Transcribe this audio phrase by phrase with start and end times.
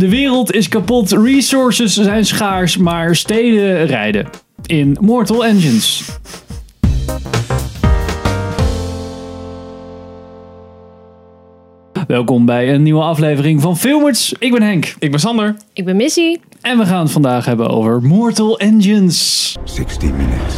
[0.00, 4.28] De wereld is kapot, resources zijn schaars, maar steden rijden.
[4.66, 6.18] In Mortal Engines.
[12.06, 14.32] Welkom bij een nieuwe aflevering van Filmers.
[14.38, 14.94] Ik ben Henk.
[14.98, 15.56] Ik ben Sander.
[15.72, 16.36] Ik ben Missy.
[16.60, 19.56] En we gaan het vandaag hebben over Mortal Engines.
[19.64, 20.54] 60 minutes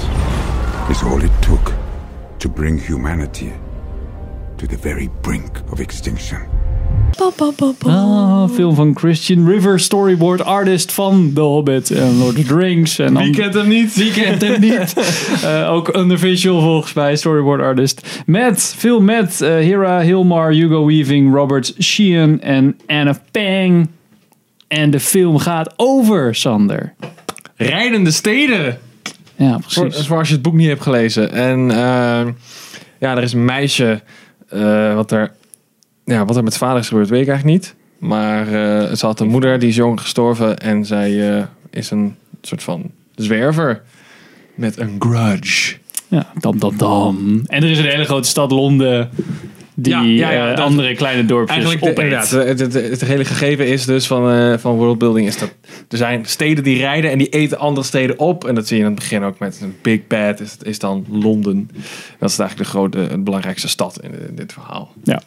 [0.91, 1.73] is all it took
[2.37, 3.51] to bring humanity
[4.57, 6.62] to the very brink of extinction.
[7.87, 12.99] Ah, film van Christian River, storyboard artist van The Hobbit en Lord of the Rings.
[12.99, 13.95] En Wie kent hem niet?
[13.95, 14.95] Wie kent hem niet?
[15.45, 18.23] Eh, ook visual volgens mij, storyboard artist.
[18.27, 23.89] Met, film met eh, Hira Hilmar, Hugo Weaving, Robert Sheehan en Anna Pang.
[24.69, 26.95] En de film gaat over, Sander.
[27.57, 28.79] Rijdende steden.
[29.37, 30.07] Ja, precies.
[30.07, 31.33] voor als je het boek niet hebt gelezen.
[31.33, 32.27] En eh,
[32.99, 34.03] ja, er is een meisje.
[34.49, 35.33] eh, wat, er,
[36.05, 37.75] ja, wat er met vader is gebeurd, weet ik eigenlijk niet.
[37.99, 40.59] Maar eh, ze had een moeder die is jong gestorven.
[40.59, 43.83] En zij eh, is een soort van zwerver.
[44.55, 45.77] Met een grudge.
[46.09, 47.43] Ja, dam, dam, dam.
[47.47, 49.11] En er is een hele grote stad, Londen,
[49.75, 51.99] die Ja, ja, ja, eh, andere kleine dorpjes Eigenlijk, opeet.
[51.99, 55.55] inderdaad, het, het, hele gegeven is dus van, van worldbuilding is dat
[55.89, 58.45] er zijn steden die rijden en die eten andere steden op.
[58.45, 61.07] En dat zie je in het begin ook met een big bad is, is dan
[61.11, 61.71] Londen.
[62.19, 64.93] Dat is eigenlijk de grote, de belangrijkste stad in, in dit verhaal.
[65.05, 65.23] Ja.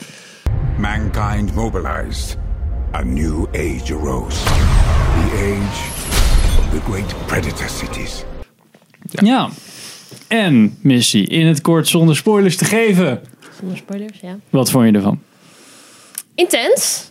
[0.77, 2.37] Mankind mobilized.
[2.93, 4.43] A new age arose.
[4.43, 5.79] The age
[6.59, 8.23] of the great predator cities.
[9.09, 9.49] ja.
[10.27, 13.21] En, Missy, in het kort zonder spoilers te geven.
[13.59, 14.37] Zonder spoilers, ja.
[14.49, 15.19] Wat vond je ervan?
[16.35, 17.09] Intens.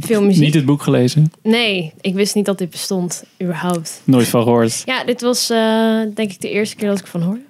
[0.00, 0.42] Veel muziek.
[0.44, 1.32] Niet het boek gelezen?
[1.42, 4.00] Nee, ik wist niet dat dit bestond, überhaupt.
[4.04, 4.82] Nooit van gehoord.
[4.84, 7.40] Ja, dit was eh, denk ik de eerste keer dat ik ervan hoorde.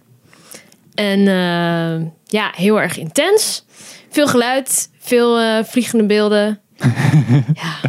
[0.95, 3.65] En eh, ja, heel erg intens.
[4.15, 6.61] Veel geluid, veel eh, vliegende beelden.
[7.63, 7.81] ja,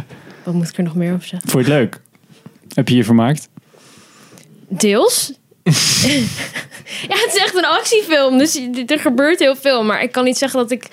[0.44, 1.50] wat moet ik er nog meer over zeggen?
[1.50, 2.00] Vond je het leuk?
[2.74, 3.48] Heb je je vermaakt?
[4.68, 5.32] Deels.
[7.10, 8.38] ja, het is echt een actiefilm.
[8.38, 9.84] Dus er gebeurt heel veel.
[9.84, 10.88] Maar ik kan niet zeggen dat ik...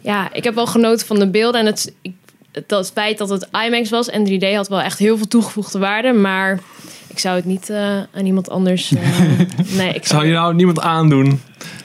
[0.00, 1.60] Ja, ik heb wel genoten van de beelden.
[1.60, 2.12] En het, ik,
[2.52, 5.78] het, het feit dat het IMAX was en 3D had wel echt heel veel toegevoegde
[5.78, 6.12] waarde.
[6.12, 6.60] Maar
[7.06, 8.92] ik zou het niet eh, aan iemand anders...
[8.92, 9.30] eh,
[9.78, 11.40] nee, ik Zou je nou niemand aandoen?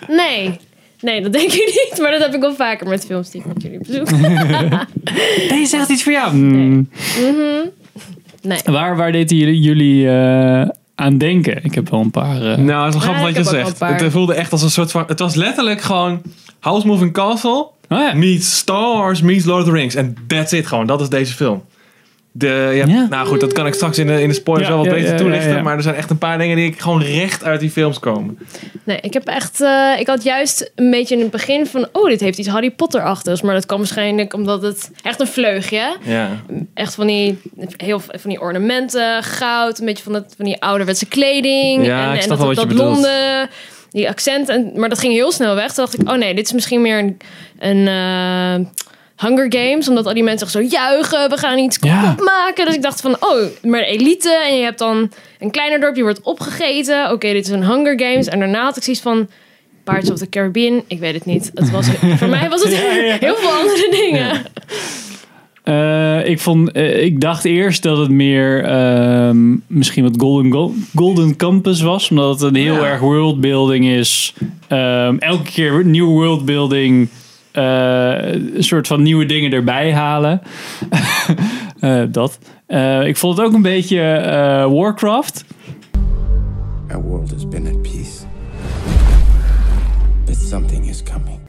[0.07, 0.59] Nee.
[1.01, 1.99] Nee, dat denk ik niet.
[2.01, 4.09] Maar dat heb ik wel vaker met films die ik met jullie bezoek.
[5.49, 6.31] Nee, zegt iets voor jou.
[6.31, 6.89] Hmm.
[8.41, 8.59] Nee.
[8.65, 11.63] Waar, waar deed jullie, jullie eh, aan denken?
[11.63, 12.41] Ik heb wel een paar...
[12.41, 14.01] eh, Nou, het is wel grappig Ja, wat je zegt.
[14.01, 15.03] Het voelde echt als een soort van...
[15.07, 16.21] Het was letterlijk gewoon
[16.59, 17.51] House Moving Castle
[17.89, 18.13] oh ja.
[18.13, 19.95] meets Star Wars meets Lord of the Rings.
[19.95, 20.87] En that's it gewoon.
[20.87, 21.63] Dat is deze film.
[22.39, 23.07] De, Ja.
[23.09, 24.99] Nou goed, dat kan ik straks in de, in de spoilers Ja, wel wat ja,
[24.99, 25.49] beter ja, toelichten.
[25.49, 25.61] ja, ja.
[25.61, 28.37] Maar er zijn echt een paar dingen die ik gewoon recht uit die films komen.
[28.83, 29.61] Nee, ik heb echt...
[29.61, 31.87] eh, ik had juist een beetje in het begin van...
[31.91, 33.41] Oh, dit heeft iets Harry Potter-achtigs.
[33.41, 34.91] Maar dat kan waarschijnlijk omdat het...
[35.03, 35.95] Echt een vleugje.
[36.03, 36.29] Ja.
[36.73, 37.41] Echt van die,
[37.77, 39.79] heel, van die ornamenten, goud.
[39.79, 41.85] Een beetje van, dat, van die ouderwetse kleding.
[41.85, 43.49] Ja, en, ik en snap dat, wel wat je dat blonde...
[43.91, 44.49] Die accent.
[44.49, 45.73] En, maar dat ging heel snel weg.
[45.73, 47.17] Toen dacht ik, oh nee, dit is misschien meer een...
[47.59, 48.67] een eh,
[49.19, 52.15] Hunger Games, omdat al die mensen zo juichen, we gaan iets Ja.
[52.23, 52.65] maken.
[52.65, 54.43] Dus ik dacht van, oh, maar elite.
[54.47, 57.11] En je hebt dan een kleiner dorpje, wordt opgegeten.
[57.11, 58.27] Oké, dit is een Hunger Games.
[58.27, 59.29] En daarna had ik zoiets van,
[59.83, 60.83] Pirates of the Caribbean.
[60.87, 61.51] Ik weet het niet.
[61.53, 61.87] Het was,
[62.19, 62.73] voor mij was het
[63.19, 64.41] heel veel andere dingen.
[65.63, 70.73] Eh, ik, vond, eh, ik dacht eerst dat het meer ehm, misschien wat Golden, Go-
[70.95, 72.09] Golden Campus was.
[72.09, 72.83] Omdat het een heel Ja.
[72.85, 74.33] erg worldbuilding is.
[74.67, 77.09] Ehm, elke keer nieuw worldbuilding.
[77.59, 80.41] Eh, een soort van nieuwe dingen erbij halen.
[81.79, 82.39] Eh, dat.
[82.67, 85.45] Eh, ik vond het ook een beetje eh, Warcraft.
[86.91, 88.25] Our world has been at peace.
[90.25, 91.39] But something is coming.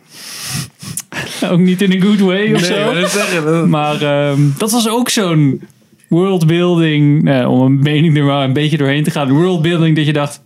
[1.52, 2.84] ook niet in een good way of Nee, zo.
[2.84, 5.62] maar dat zeggen, dat- Maar ehm, dat was ook zo'n
[6.08, 7.22] worldbuilding.
[7.22, 9.30] Nou, om een mening er maar een beetje doorheen te gaan.
[9.32, 10.42] Worldbuilding dat je dacht: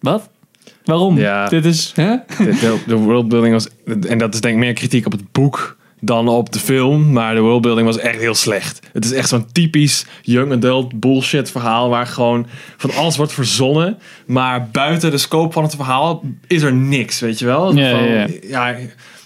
[0.00, 0.30] wat?
[0.84, 1.18] Waarom?
[1.18, 1.48] Ja.
[1.48, 1.92] Dit is.
[1.94, 2.16] Hè?
[2.38, 3.68] de, de, de worldbuilding was...
[4.08, 7.12] En dat is denk ik meer kritiek op het boek dan op de film.
[7.12, 8.80] Maar de worldbuilding was echt heel slecht.
[8.92, 11.88] Het is echt zo'n typisch young adult bullshit verhaal...
[11.88, 12.46] waar gewoon
[12.76, 13.98] van alles wordt verzonnen.
[14.26, 17.74] Maar buiten de scope van het verhaal is er niks, weet je wel?
[17.76, 18.76] Ja, Van, ja, ja,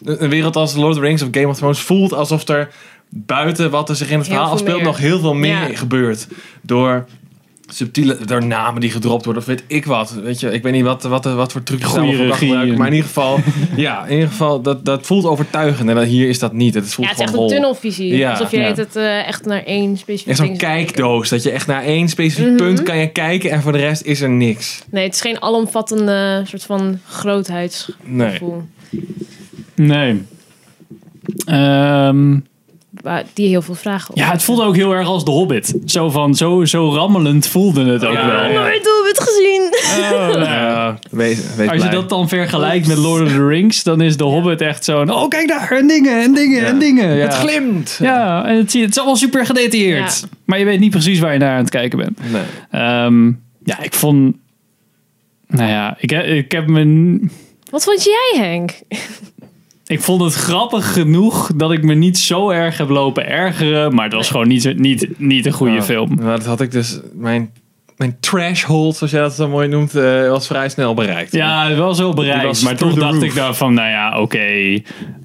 [0.05, 2.69] een wereld als Lord of the Rings of Game of Thrones voelt alsof er
[3.08, 5.76] buiten wat er zich in het Heel verhaal afspeelt nog heel veel meer Ja.
[5.76, 6.26] gebeurt.
[6.62, 7.05] Door
[7.69, 10.11] subtiele door namen die gedropt worden of weet ik wat.
[10.23, 12.47] Weet je, ik weet niet wat, wat, wat voor trucjes ze Goeie allemaal voor regie
[12.49, 12.73] gebruiken.
[12.73, 13.39] en- Maar in ieder geval,
[13.87, 15.89] ja, in ieder geval dat, dat voelt overtuigend.
[15.89, 16.75] En dat- hier is dat niet.
[16.75, 17.49] Het voelt Ja, het is echt een hol.
[17.49, 18.17] tunnelvisie.
[18.17, 18.75] Ja, Alsof je ja.
[18.75, 21.29] het eh, echt naar één specifiek Echt zo'n kijkdoos.
[21.29, 22.57] Dat je echt naar één specifiek Mhm.
[22.57, 24.83] punt kan je kijken en voor de rest is er niks.
[24.91, 28.63] Nee, het is geen alomvattende soort van grootheidsgevoel.
[29.75, 29.87] Nee.
[29.89, 30.23] Nee.
[31.47, 32.43] Ehm, waar-
[33.32, 34.16] die heel veel vragen op.
[34.16, 35.75] Ja, het voelde ook heel erg als The Hobbit.
[35.84, 38.44] Zo van, zo, zo rammelend voelde het ook Ja, wel.
[38.50, 38.60] ja.
[38.60, 39.62] nooit doelwit gezien.
[40.12, 40.44] Oh, nou ja.
[40.50, 41.94] Ja, wees, wees Als je blij.
[42.00, 45.10] dat dan vergelijkt met Lord of the Rings, dan is The Hobbit echt zo'n...
[45.12, 46.66] Oh, kijk daar, en dingen, en dingen, Ja.
[46.66, 47.14] en dingen.
[47.16, 47.22] Ja.
[47.25, 47.98] Het glimt.
[48.02, 50.19] Ja, en het, het is allemaal super gedetailleerd.
[50.20, 50.28] Ja.
[50.44, 52.20] Maar je weet niet precies waar je naar aan het kijken bent.
[52.32, 52.43] Nee.
[52.70, 53.26] Ehm,
[53.64, 54.37] ja, ik vond...
[55.48, 57.20] Nou ja, ik, heb- ik heb me...
[57.70, 58.70] Wat vond jij, Henk?
[59.87, 63.94] Ik vond het grappig genoeg dat ik me niet zo erg heb lopen ergeren.
[63.94, 65.83] Maar het was gewoon niet, niet, niet een goede Ja.
[65.83, 66.15] film.
[66.15, 67.00] Nou, dat had ik dus...
[67.15, 67.50] Mijn,
[67.96, 71.32] mijn threshold, zoals jij dat zo mooi noemt, eh, was vrij snel bereikt.
[71.32, 72.62] Ja, wel zo bereikt.
[72.62, 73.22] Maar the dacht roof.
[73.22, 74.78] ik daar van, nou ja, oké.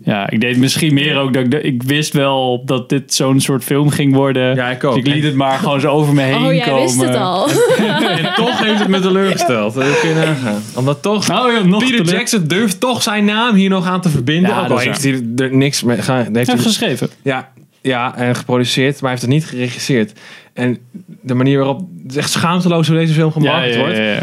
[0.03, 3.63] Ja, ik deed misschien meer ook dat ik, ik wist wel dat dit zo'n soort
[3.63, 4.55] film ging worden.
[4.55, 4.95] Ja, ik ook.
[4.95, 6.81] Dus ik liet het maar gewoon zo over me heen Oh, jij komen.
[6.81, 7.47] wist het al.
[8.17, 9.73] En toch heeft het me teleurgesteld.
[9.73, 10.61] Dat kun je nagaan.
[10.75, 11.29] Omdat toch...
[11.29, 14.51] Oh ja, nog Peter teleur- Jackson durft toch zijn naam hier nog aan te verbinden.
[14.51, 16.35] Ja, ook al heeft hij er niks mee gedaan.
[16.35, 17.09] Heeft Hij geschreven.
[17.21, 17.49] ja,
[17.81, 20.19] ja, en geproduceerd, maar hij heeft het niet geregisseerd.
[20.53, 20.77] En
[21.21, 21.79] de manier waarop...
[22.03, 23.97] Het is echt schaamteloos hoe deze film gemaakt wordt.
[23.97, 24.21] ja, ja.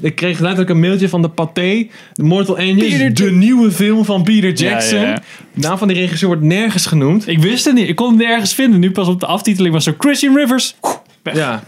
[0.00, 1.88] Ik kreeg letterlijk een mailtje van de Pathé.
[2.12, 4.98] The Mortal Engines, Peter de nieuwe film van Peter Jackson.
[4.98, 5.22] Ja, ja, ja.
[5.54, 7.28] De naam van die regisseur wordt nergens genoemd.
[7.28, 7.88] Ik wist het niet.
[7.88, 8.80] Ik kon het nergens vinden.
[8.80, 10.76] Nu pas op de aftiteling was zo Christian Rivers.
[11.32, 11.62] Ja.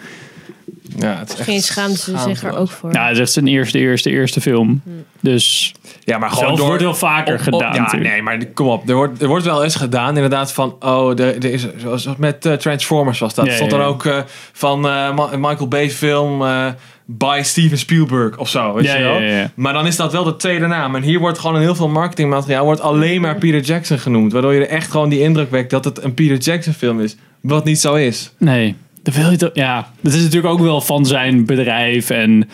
[0.98, 2.90] Ja, het is echt Geen schaamde ze zich er ook voor.
[2.92, 4.82] Nou, het is echt zijn eerste, eerste, eerste film.
[5.20, 5.74] Dus
[6.04, 6.66] Ja, maar gewoon door...
[6.66, 8.10] wordt wel vaker op- op- gedaan ja, natuurlijk.
[8.12, 8.88] nee, maar kom op.
[8.88, 10.76] Er wordt, er wordt wel eens gedaan inderdaad van...
[10.80, 13.46] Oh, er, er is, zoals met eh, Transformers was dat.
[13.46, 13.88] Ja, stond ja, er ja.
[13.88, 14.18] ook eh,
[14.52, 16.42] van eh, Ma- Michael Bay film...
[16.42, 16.66] eh,
[17.04, 19.14] by Steven Spielberg of zo, weet Ja, je wel?
[19.20, 19.50] ja, ja, ja.
[19.54, 20.94] Maar dan is dat wel de tweede naam.
[20.94, 22.64] En hier wordt gewoon in heel veel marketingmateriaal...
[22.64, 24.32] wordt alleen maar Peter Jackson genoemd.
[24.32, 27.16] Waardoor je er echt gewoon die indruk wekt dat het een Peter Jackson film is.
[27.40, 28.32] Wat niet zo is.
[28.38, 29.50] Nee, dat wil je toch.
[29.54, 32.10] Ja, dat is natuurlijk ook wel van zijn bedrijf.
[32.10, 32.48] En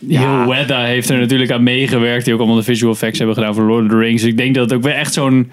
[0.00, 0.20] Ja.
[0.44, 2.24] heel Wedda heeft er natuurlijk aan meegewerkt.
[2.24, 4.22] Die ook allemaal de visual effects hebben gedaan voor Lord of the Rings.
[4.22, 5.50] Dus ik denk dat het ook weer echt zo'n.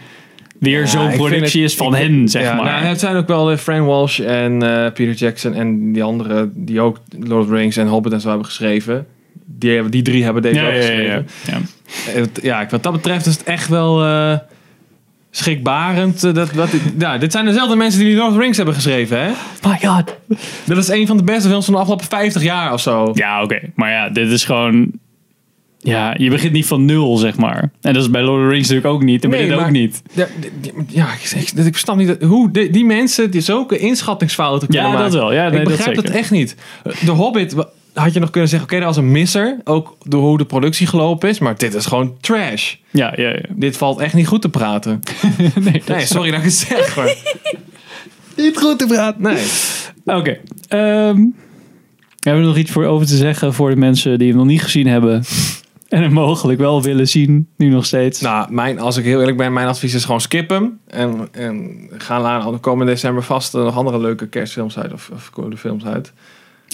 [0.59, 2.65] Weer Ja, zo'n ik productie het- is van ik- hen, zeg ja, maar.
[2.65, 6.51] Nou, het zijn ook wel eh, Fran Walsh en eh, Peter Jackson en die anderen
[6.55, 9.05] die ook Lord of the Rings en Hobbit en zo hebben geschreven.
[9.45, 11.27] Die, hebben- die drie hebben deze ja, ook ja, ja, geschreven.
[11.45, 11.53] ja.
[11.53, 11.61] ja.
[12.19, 14.37] Het- Ja, wat dat betreft is het echt wel eh,
[15.37, 16.23] schrikbarend.
[16.23, 19.19] eh, dat, wat, ja, dit zijn dezelfde mensen die Lord of the Rings hebben geschreven,
[19.19, 19.29] hè?
[19.69, 20.15] My god.
[20.65, 23.11] Dat is een van de beste films van de afgelopen 50 jaar of zo.
[23.13, 23.59] Ja, oké.
[23.75, 24.91] Maar ja, dit is gewoon.
[25.79, 27.71] Ja, je begint niet van nul, zeg maar.
[27.81, 29.23] En dat is bij Lord of the Rings natuurlijk ook niet.
[29.23, 30.01] En bij Nee, dit ook niet.
[30.87, 34.85] Ja, ik, ik, ik snap niet dat- hoe die, die mensen die zulke inschattingsfouten kunnen
[34.85, 35.11] Ja, maken.
[35.11, 35.33] dat wel.
[35.33, 36.03] Ja, nee, ik dat begrijp zeker.
[36.11, 36.55] het echt niet.
[37.05, 37.55] De Hobbit
[37.95, 39.57] had je nog kunnen zeggen, oké, dat was een misser.
[39.63, 41.39] Ook door hoe de productie gelopen is.
[41.39, 42.75] Maar dit is gewoon trash.
[42.89, 43.41] Ja, ja, ja.
[43.49, 44.99] Dit valt echt niet goed te praten.
[45.59, 46.95] Nee, dat Nee, sorry dat ik het zeg.
[46.95, 47.15] Maar
[48.45, 49.21] niet goed te praten.
[49.21, 49.45] nee.
[50.05, 50.37] Oké.
[50.67, 51.25] ehm,
[52.19, 54.61] hebben we nog iets voor over te zeggen voor de mensen die hem nog niet
[54.61, 55.23] gezien hebben?
[55.89, 58.21] En hem mogelijk wel willen zien, nu nog steeds.
[58.21, 60.79] Nou, mijn, als ik heel eerlijk ben, mijn advies is gewoon skip hem.
[60.87, 64.93] En, en ga later, er komen december vast nog andere leuke kerstfilms uit.
[64.93, 66.13] Of, of coole films uit.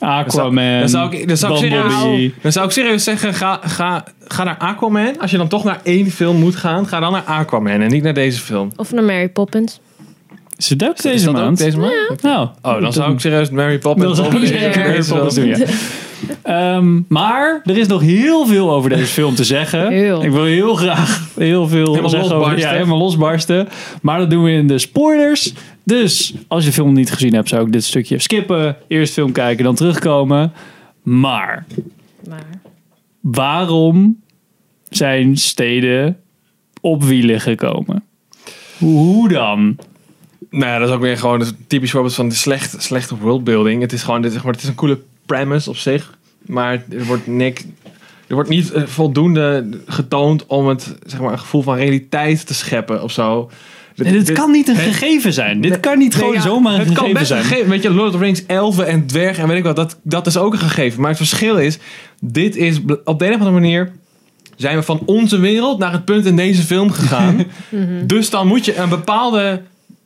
[0.02, 0.80] Aquaman.
[0.80, 4.44] Dan zou ik, dan zou ik, serieus, dan zou ik serieus zeggen, ga, ga, ga
[4.44, 5.20] naar Aquaman.
[5.20, 8.04] Als je dan toch naar één film moet gaan, ga dan naar Aquaman en niet
[8.04, 8.72] naar deze film.
[8.76, 9.80] Of naar Mary Poppins.
[10.58, 11.58] Is het ook Is deze ook maand?
[11.58, 12.22] deze maand?
[12.22, 15.36] Nou, Oh, dan zou ik serieus Mary Poppins Dan zou ik Bumblebee- zeker Mary Poppins
[15.36, 15.58] doen, ja.
[16.42, 19.92] Ehm, maar er is nog heel veel over deze film te zeggen.
[19.92, 20.24] Heel.
[20.24, 23.68] Ik wil heel graag heel veel Helemaal zeggen over ja, helemaal losbarsten.
[24.02, 25.54] Maar dat doen we in de spoilers.
[25.84, 28.78] Dus als je de film niet gezien hebt, zou ik dit stukje skippen.
[28.88, 30.54] Eerst film kijken, dan terugkomen.
[31.04, 31.66] Maar
[32.28, 32.62] Maar
[33.22, 34.20] waarom
[34.90, 36.18] zijn steden
[36.82, 38.04] op wielen gekomen?
[38.78, 39.78] Hoe dan?
[40.50, 43.82] Nou ja, dat is ook weer gewoon een typisch voorbeeld van de slecht, slechte worldbuilding.
[43.82, 45.00] Het is gewoon, dit, zeg maar, het is een coole
[45.36, 46.18] premise op zich.
[46.46, 47.64] Maar er wordt, niks,
[48.28, 52.54] er wordt niet eh, voldoende getoond om het zeg maar, een gevoel van realiteit te
[52.54, 53.50] scheppen of zo.
[53.96, 55.62] Dit- En dit dit- kan niet een het- gegeven zijn.
[55.62, 57.40] Dit kan niet Nee, gewoon ja, zomaar een het kan gegeven best zijn.
[57.40, 57.70] een gegeven.
[57.70, 60.28] Weet je, Lord of the Rings, elfen en dwergen en weet ik wat, dat, dat
[60.28, 61.00] is ook een gegeven.
[61.02, 61.78] Maar het verschil is,
[62.20, 63.92] dit is op de een of andere manier
[64.56, 67.44] zijn we van onze wereld naar het punt in deze film gegaan.
[68.06, 69.62] dus dan moet je een bepaalde,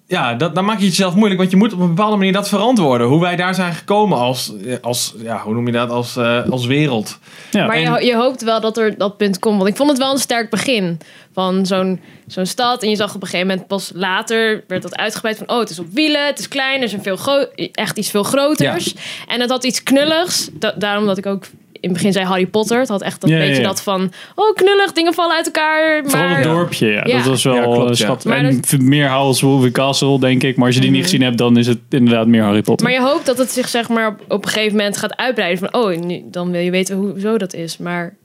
[0.08, 2.34] ja, dat, dan maak je het jezelf moeilijk, want je moet op een bepaalde manier
[2.34, 3.08] dat verantwoorden.
[3.08, 6.66] Hoe wij daar zijn gekomen als, als ja, hoe noem je dat, als, eh, als
[6.66, 7.20] wereld.
[7.52, 7.66] Ja.
[7.66, 9.58] Maar je, je hoopt wel dat er dat punt komt.
[9.58, 11.00] Want ik vond het wel een sterk begin
[11.34, 12.84] van zo'n zo'n stad.
[12.84, 15.50] En je zag op een gegeven moment pas later werd dat uitgebreid van...
[15.50, 18.24] oh, het is op wielen, het is klein, er is een veel echt iets veel
[18.24, 18.96] groters.
[19.28, 20.50] En het had iets knulligs.
[20.54, 21.46] Da- daarom dat ik ook
[21.86, 22.80] in het begin zei Harry Potter.
[22.80, 23.68] Het had echt een Ja, beetje ja.
[23.68, 24.12] dat van...
[24.36, 26.02] oh, knullig, dingen vallen uit elkaar.
[26.02, 26.12] Maar...
[26.12, 27.04] Vooral het dorpje, ja.
[27.06, 27.18] Ja.
[27.18, 28.30] Dat was wel Ja, klopt, eh.
[28.30, 30.56] Maar En dat- ik vind meer House Moving Castle, denk ik.
[30.58, 31.10] Maar als je die niet Mhm.
[31.10, 32.88] gezien hebt, dan is het inderdaad meer Harry Potter.
[32.88, 35.70] Maar je hoopt dat het zich zeg maar op, op een gegeven moment gaat uitbreiden.
[35.72, 37.78] Van, oh, nu, dan wil je weten hoe, zo dat is.
[37.78, 38.16] Maar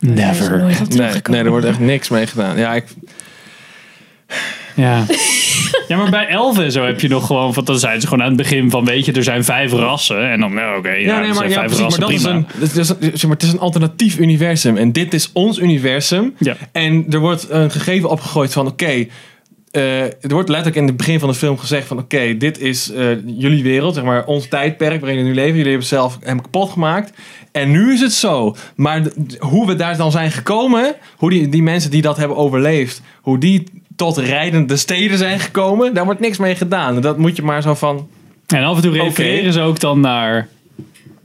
[0.00, 0.64] Never.
[0.88, 2.58] Nee, nee, er wordt echt niks mee gedaan.
[2.58, 2.84] Ja, ik,
[4.78, 5.04] Ja.
[5.88, 7.52] ja, maar bij elfen en zo heb je nog gewoon...
[7.52, 8.84] Want dan zijn ze gewoon aan het begin van...
[8.84, 10.30] Weet je, er zijn vijf rassen.
[10.30, 12.10] En dan, nou oké, ja, Ja, nee, maar, zijn ja, vijf precies, maar rassen, dat
[12.10, 12.36] is prima.
[12.36, 14.76] een, het is, een- zeg maar, het is een alternatief universum.
[14.76, 16.34] En dit is ons universum.
[16.38, 16.56] Ja.
[16.72, 19.06] En er wordt een gegeven opgegooid van, oké...
[19.70, 21.98] eh, er wordt letterlijk in het begin van de film gezegd van...
[21.98, 25.54] Oké, dit is eh, jullie wereld, zeg maar, ons tijdperk waarin we nu leven.
[25.56, 27.12] Jullie hebben zelf hem kapot gemaakt.
[27.52, 28.56] En nu is het zo.
[28.76, 29.02] Maar
[29.38, 30.94] hoe we daar dan zijn gekomen...
[31.16, 33.02] Hoe die, die mensen die dat hebben overleefd...
[33.20, 33.64] Hoe die
[33.98, 35.94] tot rijdende steden zijn gekomen...
[35.94, 37.00] Daar wordt niks mee gedaan.
[37.00, 38.08] Dat moet je maar zo van...
[38.46, 40.48] En af en toe refereren ze ook dan naar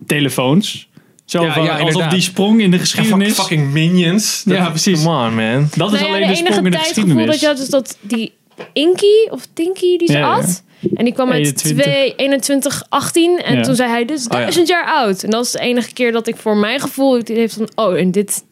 [0.08, 0.90] telefoons.
[1.26, 2.12] Zo Ja, van, ja, alsof inderdaad.
[2.12, 3.34] die sprong in de geschiedenis...
[3.34, 4.42] fucking minions.
[4.46, 5.04] Ja, Dat- precies.
[5.04, 5.68] Come on, man.
[5.76, 7.26] dat is Nou ja, alleen de de enige sprong in de tijdgevoel geschiedenis.
[7.32, 8.34] dat je had is dat die
[8.74, 10.34] Inky of Tinky die ze Ja, ja.
[10.36, 10.64] at.
[10.94, 11.84] En die kwam uit 21.
[11.86, 13.40] 2, 21, 18.
[13.44, 13.62] En Ja.
[13.64, 14.38] toen zei hij, dit is Oh, ja.
[14.38, 15.24] duizend jaar oud.
[15.24, 17.70] En dat is de enige keer dat ik voor mijn gevoel het heeft van...
[17.76, 18.44] Oh, en dit,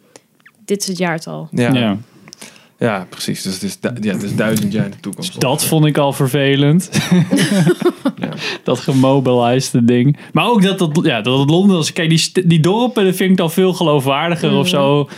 [0.65, 1.47] dit is het jaartal.
[1.51, 1.97] Ja,
[2.81, 3.05] ja.
[3.09, 3.41] Precies.
[3.41, 5.39] Dus het is, du- ja, het is duizend jaar in de toekomst.
[5.41, 6.89] Dat vond ik al vervelend.
[8.15, 8.29] Ja.
[8.63, 10.17] dat gemobilized ding.
[10.33, 11.93] Maar ook dat, dat, ja, dat het Londen was.
[11.93, 15.09] Kijk, die, die dorpen, dat vind ik dan veel geloofwaardiger of zo.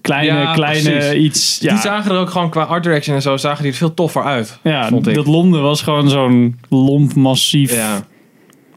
[0.00, 1.12] Kleine, Ja, kleine precies.
[1.12, 1.58] iets.
[1.60, 3.94] Ja, Die zagen er ook gewoon qua art direction en zo, zagen die er veel
[3.94, 4.58] toffer uit.
[4.62, 5.14] ja vond ik.
[5.14, 7.74] dat Londen was gewoon zo'n lomp massief.
[7.74, 8.04] Ja.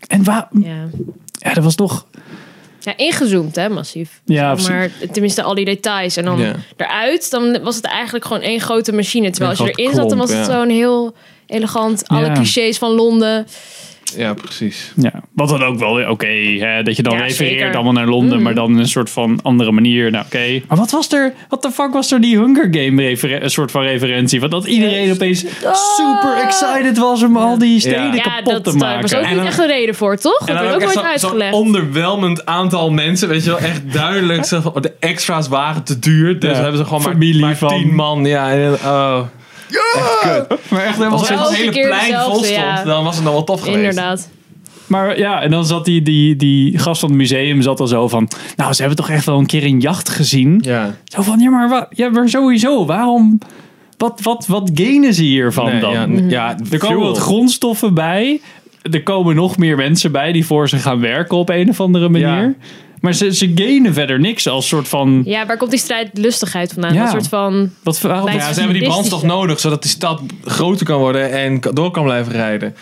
[0.08, 0.88] En waar, Ja.
[1.32, 2.06] ja, dat was toch.
[2.84, 4.22] Ja, ingezoomd hè, massief.
[4.26, 6.18] Ja, Zeg maar tenminste al die details.
[6.18, 6.56] En dan Ja.
[6.78, 9.30] eruit, dan was het eigenlijk gewoon één grote machine.
[9.30, 11.14] Terwijl Een als je erin zat, dan was het zo'n heel
[11.48, 12.08] elegant.
[12.08, 12.34] Alle Ja.
[12.34, 13.48] clichés van Londen.
[14.18, 14.94] Ja, precies.
[14.96, 16.28] Ja, wat dan ook wel weer oké,
[16.60, 17.74] hè, dat je dan Ja, refereert zeker.
[17.76, 20.12] allemaal naar Londen, maar dan in een soort van andere manier.
[20.12, 20.62] Nou, oké.
[20.68, 23.82] Maar wat was er, wat de fuck was er die Hunger Game een soort van
[23.82, 24.40] referentie?
[24.40, 25.40] Want dat iedereen opeens
[25.98, 28.22] super excited was om al die steden Ja.
[28.22, 29.02] kapot dat te daar maken.
[29.02, 30.40] was ook En niet dan- echt een reden voor, toch?
[30.40, 31.54] Dat En dan werd ook nooit zo'n uitgelegd.
[31.54, 34.50] onderwelmend aantal mensen, weet je wel, echt duidelijk.
[34.82, 36.62] De extra's waren te duur, dus Ja.
[36.62, 38.26] hebben ze gewoon maar, Familie maar van- tien man.
[38.26, 39.20] Ja, en, oh.
[39.72, 40.60] Echt kut.
[40.72, 42.84] Maar echt helemaal Als het hele plein vol stond, ja.
[42.84, 43.78] dan was het nog wel tof geweest.
[43.78, 44.30] Inderdaad.
[44.88, 48.08] Maar ja, en dan zat die, die, die gast van het museum zat al zo
[48.08, 48.30] van...
[48.56, 50.62] Nou, ze hebben toch echt wel een keer een jacht gezien?
[50.66, 50.96] Ja.
[51.04, 53.40] Zo van, ja maar, wa- ja, maar sowieso, waarom...
[53.98, 55.94] Wat, wat, wat gainen ze hiervan Nee, dan?
[55.94, 57.08] ja, ja, Er komen fuel.
[57.08, 58.42] wat grondstoffen bij.
[58.92, 62.10] Er komen nog meer mensen bij die voor ze gaan werken op een of andere
[62.10, 62.28] manier.
[62.28, 62.54] Ja.
[63.02, 65.22] Maar ze, ze gainen verder niks als soort van...
[65.26, 66.94] Ja, waar komt die strijdlustigheid vandaan?
[66.94, 67.02] Ja.
[67.04, 67.70] Een soort van...
[67.84, 71.60] Wat, Bij- Ja, ze hebben die brandstof nodig zodat die stad groter kan worden en
[71.74, 72.76] door kan blijven rijden.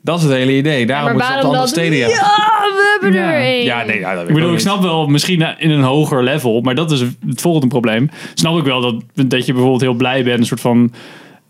[0.00, 0.86] Dat is het hele idee.
[0.86, 1.98] Daarom maar moeten ze op andere steden.
[1.98, 3.32] Ja, we hebben Ja.
[3.32, 3.64] er één.
[3.64, 6.60] Ja, nee, ja, dat weet ik bedoel, ik snap wel, misschien in een hoger level,
[6.60, 8.10] maar dat is het volgende probleem.
[8.34, 10.92] Snap ik wel dat, dat je bijvoorbeeld heel blij bent, een soort van.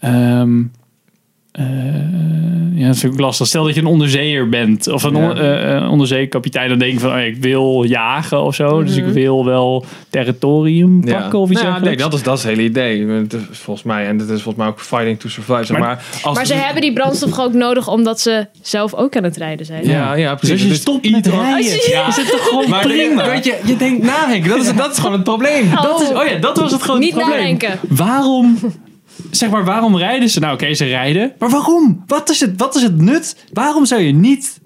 [0.01, 0.65] ehm, eh,
[2.75, 3.47] ja, dat vind ik lastig.
[3.47, 5.29] Stel dat je een onderzeeër bent of een Ja.
[5.31, 8.97] on- eh, eh, onderzeekapitein, dan denk je van, oh, ik wil jagen of zo, dus
[8.97, 11.21] ik wil wel territorium Ja.
[11.21, 13.07] pakken of iets Nou ja, nee, dat is, dat is het hele idee.
[13.07, 14.07] Het is Volgens mij.
[14.07, 15.65] En dat is volgens mij ook fighting to survive.
[15.65, 19.17] Zeg Maar- maar, als Maar ze hebben die brandstof ook nodig omdat ze zelf ook
[19.17, 19.85] aan het rijden zijn.
[19.89, 20.51] Ja, ja, Dus precies.
[20.53, 22.07] als je Dus stopt or- rijden, Ja.
[22.09, 23.25] is het toch gewoon Maar prima?
[23.31, 24.49] weet je, je denkt na, Henk.
[24.49, 25.71] Dat is, dat is gewoon het probleem.
[25.83, 27.37] Dat is, oh ja, dat was het grote Niet probleem.
[27.39, 27.79] nadenken.
[27.89, 28.59] Waarom,
[29.31, 30.41] zeg maar, waarom rijden ze?
[30.41, 31.33] Nou, oké, ze rijden.
[31.39, 32.03] Maar waarom?
[32.07, 33.37] Wat is, het, wat is het nut?
[33.53, 34.61] Waarom zou je niet,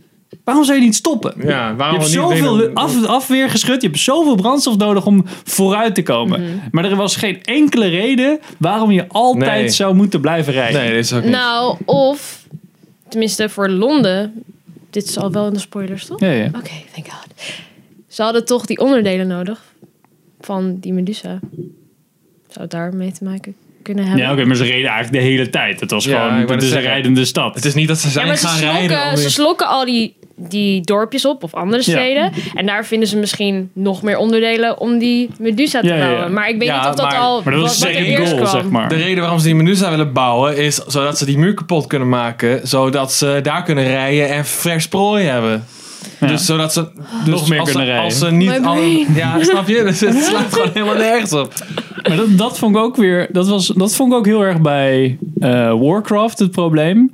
[0.45, 1.35] waarom zou je niet stoppen?
[1.47, 3.83] Ja, Je waarom hebt niet zoveel af, afweergeschut.
[3.83, 6.41] Je hebt zoveel brandstof nodig om vooruit te komen.
[6.43, 6.51] Mhm.
[6.71, 9.69] Maar er was geen enkele reden waarom je altijd Nee.
[9.69, 10.81] zou moeten blijven rijden.
[10.81, 11.31] Nee, dat is ook niet.
[11.33, 12.41] Nou, of...
[13.09, 14.45] Tenminste, voor Londen...
[14.91, 16.21] Dit is al wel in de spoilers, toch?
[16.21, 16.47] Ja, ja.
[16.47, 17.27] Oké, thank god.
[18.09, 19.63] Ze hadden toch die onderdelen nodig
[20.41, 21.39] van die Medusa.
[22.49, 24.25] Zou het daar mee te maken kunnen hebben?
[24.25, 25.81] Ja, oké, maar ze reden eigenlijk de hele tijd.
[25.81, 27.55] Het was Ja, gewoon, het is een rijdende stad.
[27.55, 29.19] Het is niet dat ze Ja, zijn gaan slokken, rijden.
[29.19, 32.33] ze slokken al die, die dorpjes op of andere steden.
[32.55, 36.11] En daar vinden ze misschien nog meer onderdelen om die Medusa te Ja, ja, ja.
[36.11, 36.33] bouwen.
[36.33, 37.95] Maar ik weet Ja, niet of dat maar- al maar dat was wat, wat er
[38.05, 38.61] second eerst goal, kwam.
[38.61, 38.89] zeg maar.
[38.89, 42.09] De reden waarom ze die Medusa willen bouwen is zodat ze die muur kapot kunnen
[42.09, 42.61] maken.
[42.69, 45.65] Zodat ze daar kunnen rijden en vers prooi hebben.
[46.21, 46.27] Ja.
[46.27, 46.89] Dus zodat ze
[47.25, 48.05] dus Nog meer als kunnen ze, rijden.
[48.05, 49.07] Als ze niet My al, brain.
[49.15, 49.83] ja, snap je?
[49.83, 51.53] Dus het slaat gewoon helemaal nergens op.
[52.09, 53.29] Maar dat, dat vond ik ook weer.
[53.33, 57.11] Dat, was, dat vond ik ook heel erg bij eh, Warcraft het probleem.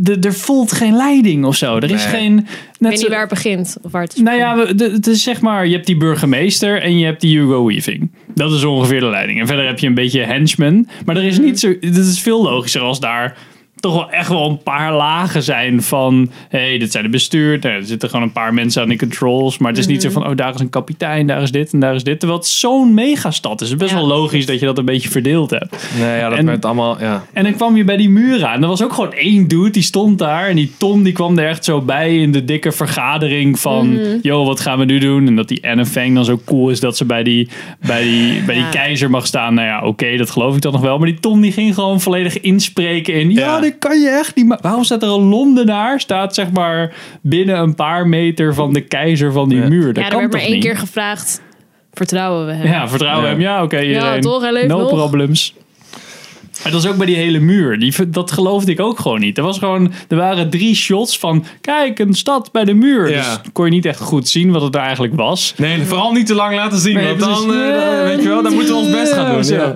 [0.00, 1.76] De, er voelt geen leiding of zo.
[1.76, 1.98] Er is Nee.
[2.14, 2.38] geen.
[2.38, 2.44] Ik
[2.78, 4.20] Net weet zo- niet waar het begint of waar het is.
[4.22, 7.20] Nou ja, we- de- het is zeg maar, je hebt die burgemeester en je hebt
[7.20, 8.10] die Hugo Weaving.
[8.34, 9.40] Dat is ongeveer de leiding.
[9.40, 10.88] En verder heb je een beetje henchmen.
[11.04, 13.36] Maar er is niet zo, het is veel logischer als daar
[13.80, 16.30] toch wel echt wel een paar lagen zijn van...
[16.48, 17.58] hé, hey, dit zijn de bestuur.
[17.60, 19.58] Nou, er zitten gewoon een paar mensen aan de controls.
[19.58, 21.80] Maar het is niet zo van, oh, daar is een kapitein, daar is dit en
[21.80, 22.18] daar is dit.
[22.18, 23.70] Terwijl het zo'n megastad is.
[23.70, 24.06] Het is best Ja.
[24.06, 25.88] wel logisch dat je dat een beetje verdeeld hebt.
[25.98, 27.24] Nee, ja, dat En- werd allemaal, ja.
[27.32, 28.62] En dan kwam je bij die muur aan.
[28.62, 30.48] Er was ook gewoon één dude, die stond daar.
[30.48, 33.92] En die Tom, die kwam er echt zo bij in de dikke vergadering van...
[33.92, 34.18] Mhm.
[34.22, 35.26] Yo, wat gaan we nu doen?
[35.26, 37.48] En dat die Anne Fang dan zo cool is dat ze bij die,
[37.86, 38.70] bij die, bij die Ja.
[38.70, 39.54] keizer mag staan.
[39.54, 40.98] Nou ja, oké, dat geloof ik dan nog wel.
[40.98, 43.30] Maar die Tom, die ging gewoon volledig inspreken in...
[43.30, 43.67] Ja, Ja.
[43.70, 44.54] Dit kan je echt niet.
[44.60, 46.00] Waarom staat er een Londenaar?
[46.00, 49.68] Staat zeg maar binnen een paar meter van de keizer van die Ja.
[49.68, 49.86] muur.
[49.92, 50.64] Dat Ja, er kan werd toch maar één niet?
[50.64, 51.40] keer gevraagd,
[51.92, 52.66] vertrouwen we hem?
[52.66, 53.30] Ja, vertrouwen Ja.
[53.30, 53.40] hem.
[53.40, 53.80] Ja, oké.
[53.82, 54.20] iedereen.
[54.20, 54.88] toch, hij leeft no nog.
[54.88, 55.54] problems.
[56.64, 57.78] En dat is ook bij die hele muur.
[57.78, 59.38] Die, dat geloofde ik ook gewoon niet.
[59.38, 61.44] Er, was gewoon, er waren drie shots van...
[61.60, 63.10] Kijk, een stad bij de muur.
[63.10, 63.16] Ja.
[63.16, 65.54] Dus kon je niet echt goed zien wat het daar eigenlijk was.
[65.56, 66.94] Nee, vooral niet te lang laten zien.
[66.94, 67.62] Nee, want dan, precies.
[67.62, 69.44] eh, dan, weet je wel, dan moeten we ons best gaan doen.
[69.44, 69.74] Ja.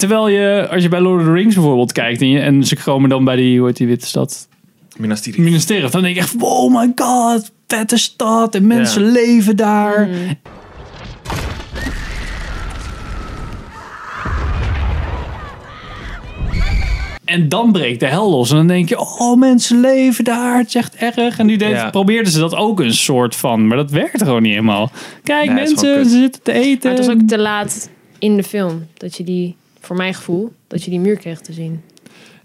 [0.00, 2.20] Terwijl je, als je bij Lord of the Rings bijvoorbeeld kijkt...
[2.20, 4.48] en, je, en ze komen dan bij die, hoe heet die witte stad?
[4.96, 5.40] Minas Tirith.
[5.40, 5.92] Minas Tirith.
[5.92, 8.54] Dan denk ik echt, oh my god, vette stad.
[8.54, 9.10] En mensen Ja.
[9.10, 10.08] leven daar.
[17.24, 18.50] En dan breekt de hel los.
[18.50, 20.58] En dan denk je, oh, mensen leven daar.
[20.58, 21.38] Het is echt erg.
[21.38, 21.90] En nu deed, Ja.
[21.90, 23.66] probeerden ze dat ook een soort van.
[23.66, 24.90] Maar dat werkte gewoon niet helemaal.
[25.24, 26.88] Kijk, Nee, mensen, ze zitten te eten.
[26.90, 28.86] Maar het was ook te laat in de film.
[28.94, 31.80] Dat je die, voor mijn gevoel, dat je die muur kreeg te zien.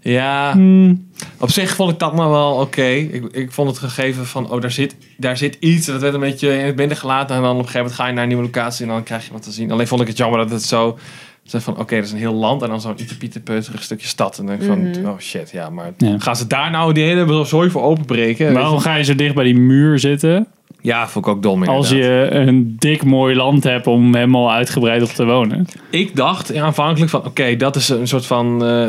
[0.00, 1.08] Ja, Hmm.
[1.38, 2.82] op zich vond ik dat maar wel oké.
[2.86, 5.86] Ik, ik vond het gegeven van, oh, daar zit, daar zit iets.
[5.86, 7.36] Dat werd een beetje in het midden gelaten.
[7.36, 9.26] En dan op een gegeven moment ga je naar een nieuwe locatie en dan krijg
[9.26, 9.70] je wat te zien.
[9.70, 10.98] Alleen vond ik het jammer dat het zo...
[11.42, 14.38] Zo van, oké, dat is een heel land en dan zo'n ietepieterpeuterig stukje stad.
[14.38, 16.18] En dan denk ik van, oh shit, ja, maar Ja.
[16.18, 18.52] gaan ze daar nou die hele zooi voor openbreken?
[18.52, 20.46] Waarom ga je zo dicht bij die muur zitten?
[20.80, 25.02] Ja, vond ik ook dom Als je een dik mooi land hebt om helemaal uitgebreid
[25.02, 25.66] op te wonen.
[25.90, 28.88] Ik dacht ja, aanvankelijk van, oké, dat is een soort van, eh,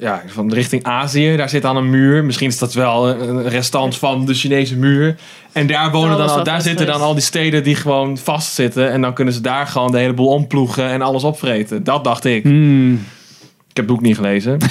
[0.00, 1.36] ja, van richting Azië.
[1.36, 2.24] Daar zit dan een muur.
[2.24, 5.16] Misschien is dat wel een restant van de Chinese muur.
[5.52, 8.90] En daar wonen Dat dan al, daar zitten dan al die steden die gewoon vastzitten.
[8.90, 11.84] En dan kunnen ze daar gewoon de hele boel omploegen en alles opvreten.
[11.84, 12.42] Dat dacht ik.
[12.42, 12.92] Hmm.
[13.68, 14.58] Ik heb het boek niet gelezen.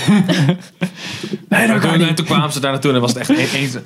[1.50, 3.62] Nee, En toen, en toen kwamen ze daar naartoe en was het echt één...
[3.62, 3.84] één-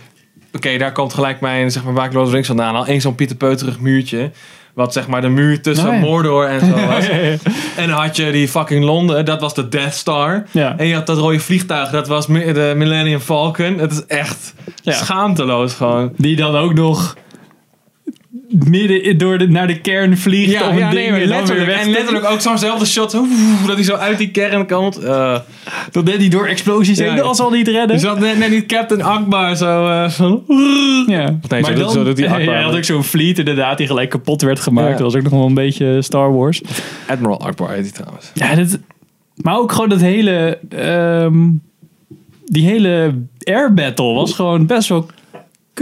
[0.53, 2.87] Oké, daar komt gelijk mijn, zeg maar, the Rings vandaan al.
[2.87, 4.31] Eén zo'n pieterpeuterig muurtje.
[4.73, 5.99] Wat zeg maar de muur tussen Oh.
[5.99, 7.09] Mordor en zo was.
[7.77, 10.43] En dan had je die fucking Londen, dat was de Death Star.
[10.51, 10.73] Ja.
[10.77, 13.77] En je had dat rode vliegtuig, dat was de Millennium Falcon.
[13.77, 14.53] Het is echt
[14.83, 14.91] Ja.
[14.93, 16.11] schaamteloos gewoon.
[16.17, 17.15] Die dan ook nog
[18.49, 21.67] midden door de, naar de kern vliegt om een ding maar en dan weer letterlijk.
[21.67, 24.97] weg En te- letterlijk ook zo'nzelfde shot, oeh, dat hij zo uit die kern komt.
[24.97, 25.37] Eh,
[25.91, 27.21] Dat net die door explosies Ja, heen, ja.
[27.21, 27.95] dat zal niet redden.
[27.95, 30.43] je zat net, net niet Captain Akbar zo van...
[31.07, 31.37] ja.
[31.49, 34.09] Nee, zo doet- zo doet die Akbar Hij had ook zo'n fleet inderdaad die gelijk
[34.09, 34.87] kapot werd gemaakt.
[34.87, 34.93] Ja.
[34.93, 36.61] Dat was ook nog wel een beetje Star Wars.
[37.07, 38.31] Admiral Akbar heet hij trouwens.
[38.33, 38.79] Ja, dit,
[39.35, 40.57] maar ook gewoon dat hele...
[40.69, 41.47] ehm,
[42.45, 45.05] die hele air battle was gewoon best wel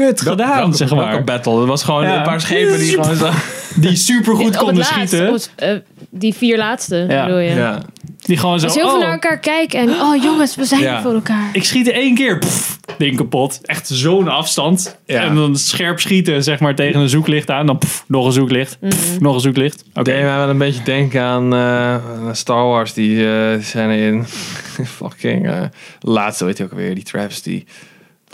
[0.06, 1.24] kut gedaan, Welke- zeg welke maar.
[1.24, 1.62] battle.
[1.62, 2.18] Er was gewoon Ja.
[2.18, 3.30] een paar schepen die gewoon zo...
[3.76, 5.40] Die super goed Op het konden laatst, schieten.
[5.56, 5.76] eh,
[6.10, 7.26] die vier laatste, Ja.
[7.26, 7.50] bedoel je?
[7.56, 7.82] Ja.
[8.18, 8.66] Die gewoon zo...
[8.66, 10.96] Als heel veel oh, naar elkaar kijken en oh jongens, we zijn Ja.
[10.96, 11.50] er voor elkaar.
[11.54, 13.60] Ik schiet er één keer, pff, ding kapot.
[13.66, 14.98] Echt zo'n afstand.
[15.06, 15.22] Ja.
[15.22, 17.66] En dan scherp schieten, zeg maar, tegen een zoeklicht aan.
[17.66, 18.78] Dan pff, nog een zoeklicht.
[18.88, 19.84] Pff, nog een zoeklicht.
[19.94, 20.04] Oké.
[20.04, 21.96] Deed mij wel een beetje denken aan eh,
[22.32, 22.94] Star Wars.
[22.94, 24.26] Die eh, zijn in
[24.98, 25.62] fucking eh,
[26.00, 27.64] laatste, weet je ook alweer, die travesty.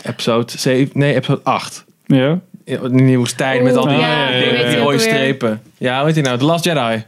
[0.06, 1.84] Episode 7, nee, episode 8.
[2.06, 2.38] Ja.
[2.64, 5.00] In die woestijn met al die, ja, die- ja, die, rode Weet je ook alweer?
[5.00, 5.62] strepen.
[5.78, 6.38] Ja, hoe heet die nou?
[6.38, 7.02] The Last Jedi.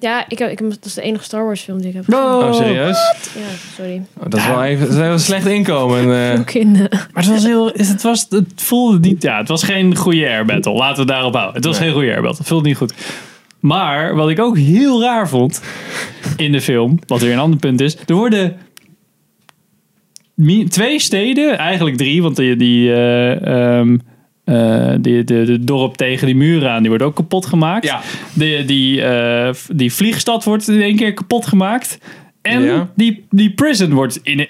[0.00, 2.04] Ja, ik heb, ik heb, dat is de enige Star Wars film die ik heb
[2.04, 2.20] gezien.
[2.20, 2.96] Oh, serieus?
[3.34, 3.40] Ja,
[3.76, 4.02] sorry.
[4.16, 6.00] Oh, dat is wel even, dat is wel een slecht inkomen.
[6.32, 6.38] eh.
[6.40, 6.80] Ook in, eh,
[7.12, 7.66] Maar het was heel...
[7.66, 9.22] Het, was, het voelde niet...
[9.22, 10.72] Ja, het was geen goede air battle.
[10.72, 11.54] Laten we het daarop houden.
[11.54, 11.84] Het was Nee.
[11.88, 12.38] geen goede air battle.
[12.38, 12.94] Het voelde niet goed.
[13.60, 15.60] Maar wat ik ook heel raar vond
[16.36, 18.56] in de film, wat weer een ander punt is, er worden
[20.68, 23.98] twee steden, eigenlijk drie, want die, die, eh, ehm,
[24.44, 27.84] eh, die, de, de dorp tegen die muren aan, die wordt ook kapot gemaakt.
[27.84, 28.00] Ja.
[28.32, 31.98] De, die, eh, die vliegstad wordt in één keer kapot gemaakt.
[32.42, 32.88] En Ja.
[32.96, 34.46] die, die prison wordt in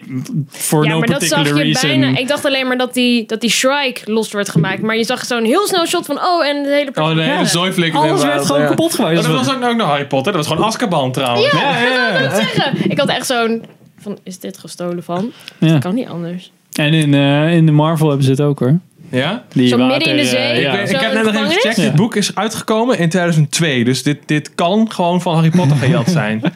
[0.48, 1.88] voor ja, no maar dat zag je reason.
[2.00, 2.18] bijna.
[2.18, 4.82] Ik dacht alleen maar dat die, dat die Shrike los werd gemaakt.
[4.82, 6.90] Maar je zag zo'n heel snel shot van, oh, en de hele...
[6.94, 7.44] Oh, de hele Ja.
[7.44, 8.00] zooiflikker.
[8.00, 8.68] Alles werd gewoon ja.
[8.68, 9.16] kapot gemaakt.
[9.16, 10.32] Oh, dat Dat was ook nog Harry Potter.
[10.32, 11.52] Dat was gewoon Azkaban trouwens.
[11.52, 12.34] Ja, ja, ja.
[12.34, 12.90] zeggen.
[12.90, 13.64] Ik had echt zo'n,
[13.98, 15.30] van, is dit gestolen van?
[15.58, 15.68] Ja.
[15.72, 16.52] Dat kan niet anders.
[16.72, 18.78] En in, eh, in de Marvel hebben ze het ook hoor.
[19.10, 19.44] Ja?
[19.48, 20.38] Die Zo midden in de water, zee?
[20.40, 20.72] eh, Ik, ja.
[20.72, 21.76] ben- ik Zo heb in net nog even gecheckt.
[21.76, 21.82] Ja.
[21.82, 23.84] Dit boek is uitgekomen in 2002.
[23.84, 26.40] Dus dit, dit kan gewoon van Harry Potter gejat zijn.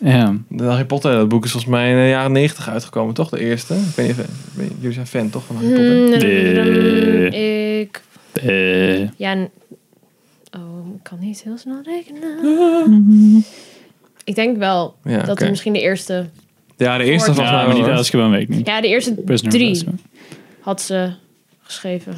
[0.00, 0.34] Ja.
[0.48, 3.28] De Harry Potter dat boek is volgens mij in de jaren 90 uitgekomen, toch?
[3.28, 3.74] De eerste.
[3.74, 5.94] Ik weet niet, of- ik weet niet, jullie zijn fan toch van Harry Potter?
[6.04, 6.18] Mm,
[7.30, 8.02] De- Ik,
[8.42, 9.32] Eh, ja,
[10.56, 13.44] oh, ik kan niet heel snel rekenen.
[14.26, 16.26] Ik denk wel Ja, dat het misschien de eerste
[16.76, 17.84] Ja, de eerste was Ja, mij maar niet
[18.30, 18.66] weet ik.
[18.66, 19.84] Ja, de eerste Prisoner drie
[20.60, 21.12] had ze
[21.62, 22.14] geschreven.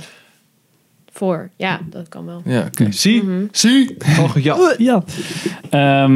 [1.19, 1.51] Voor.
[1.57, 2.43] Ja, dat kan wel.
[2.45, 2.87] Ja, oké.
[2.93, 3.23] Zie?
[3.23, 3.33] Mhm.
[3.53, 3.97] Zie?
[4.21, 4.57] Oh, ja.
[4.79, 5.03] Ja.
[5.71, 6.13] Ehm,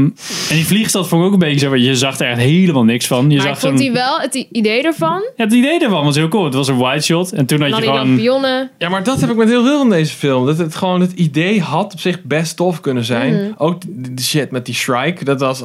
[0.48, 2.84] en die vliegstad vond ik ook een beetje zo, want je zag er echt helemaal
[2.84, 3.30] niks van.
[3.30, 5.22] Je maar zag ik vond zo'n- die wel, het i- idee ervan.
[5.36, 6.44] Ja, het idee ervan was heel cool.
[6.44, 8.06] Het was een wide shot en toen had je die gewoon...
[8.08, 8.70] lampionnen.
[8.78, 10.46] Ja, maar dat heb ik met heel veel van deze film.
[10.46, 13.34] Dat het gewoon het idee had op zich best tof kunnen zijn.
[13.34, 13.52] Mhm.
[13.56, 15.62] Ook de, de shit met die Shrike, dat was...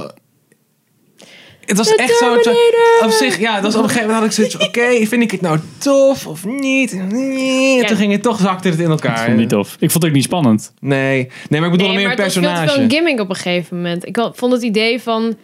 [1.67, 2.25] Het was De echt zo...
[2.39, 3.05] Terminator!
[3.05, 5.23] Op zich, ja, dat was op een gegeven moment had ik zoiets van, oké, vind
[5.23, 6.93] ik het nou tof of niet?
[7.11, 7.79] Nee.
[7.81, 9.15] En toen ging het toch, zakte het in Ik elkaar.
[9.17, 9.73] vond het niet tof.
[9.79, 10.73] Ik vond het ook niet spannend.
[10.79, 12.73] Nee, nee, maar ik bedoel Nee, meer maar een het was veel te personage.
[12.73, 14.07] veel een gimmick op een gegeven moment.
[14.07, 15.35] Ik vond het idee van...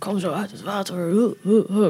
[0.00, 0.96] Ik kwam zo uit het water.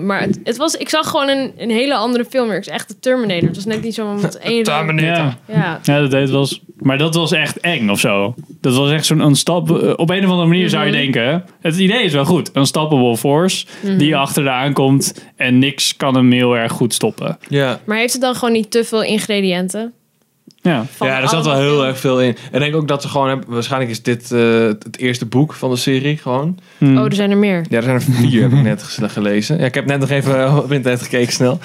[0.03, 2.51] Maar het, het was, ik zag gewoon een, een hele andere film.
[2.51, 3.46] Het is echt de Terminator.
[3.46, 4.64] Het was net niet zo met één...
[5.01, 5.37] Ja.
[5.46, 5.81] Ja.
[5.83, 6.61] Ja, dat deed was.
[6.79, 8.35] Maar dat was echt eng of zo.
[8.61, 9.83] Dat was echt zo'n unstop.
[9.83, 11.01] eh, Op een of andere manier zou je Mhm.
[11.01, 11.44] denken.
[11.61, 12.51] Het idee is wel goed.
[12.57, 13.66] Unstoppable force.
[13.83, 13.99] Mhm.
[13.99, 15.25] Die achter de aankomt.
[15.37, 17.38] En niks kan hem heel erg goed stoppen.
[17.49, 17.81] Ja.
[17.85, 19.92] Maar heeft het dan gewoon niet te veel ingrediënten?
[20.63, 20.85] Ja.
[20.91, 22.37] Van ja, er zat wel heel erg veel in.
[22.51, 23.47] En ik denk ook dat ze gewoon hebben...
[23.49, 26.59] Waarschijnlijk is dit eh, het eerste boek van de serie gewoon.
[26.79, 26.97] Hm.
[26.97, 27.65] Oh, er zijn er meer.
[27.69, 29.59] Ja, er zijn er vier, heb ik net gelezen.
[29.59, 31.59] Ja, ik heb net nog even op internet gekeken snel.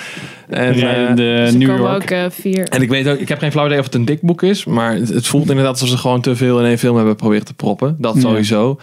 [0.49, 1.93] En, eh, Rijdende Dus er New York.
[2.03, 2.67] ook eh, vier.
[2.67, 4.65] en ik weet ook, ik heb geen flauw idee of het een dik boek is.
[4.65, 7.53] Maar het, voelt inderdaad alsof ze gewoon te veel in één film hebben proberen te
[7.53, 7.95] proppen.
[7.99, 8.21] Dat Ja.
[8.21, 8.79] sowieso.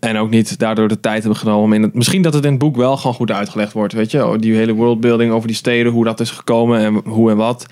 [0.00, 1.94] En ook niet daardoor de tijd hebben genomen om in het...
[1.94, 4.26] Misschien dat het in het boek wel gewoon goed uitgelegd wordt, weet je.
[4.26, 7.66] Oh, Die hele worldbuilding over die steden, hoe dat is gekomen en hoe en wat.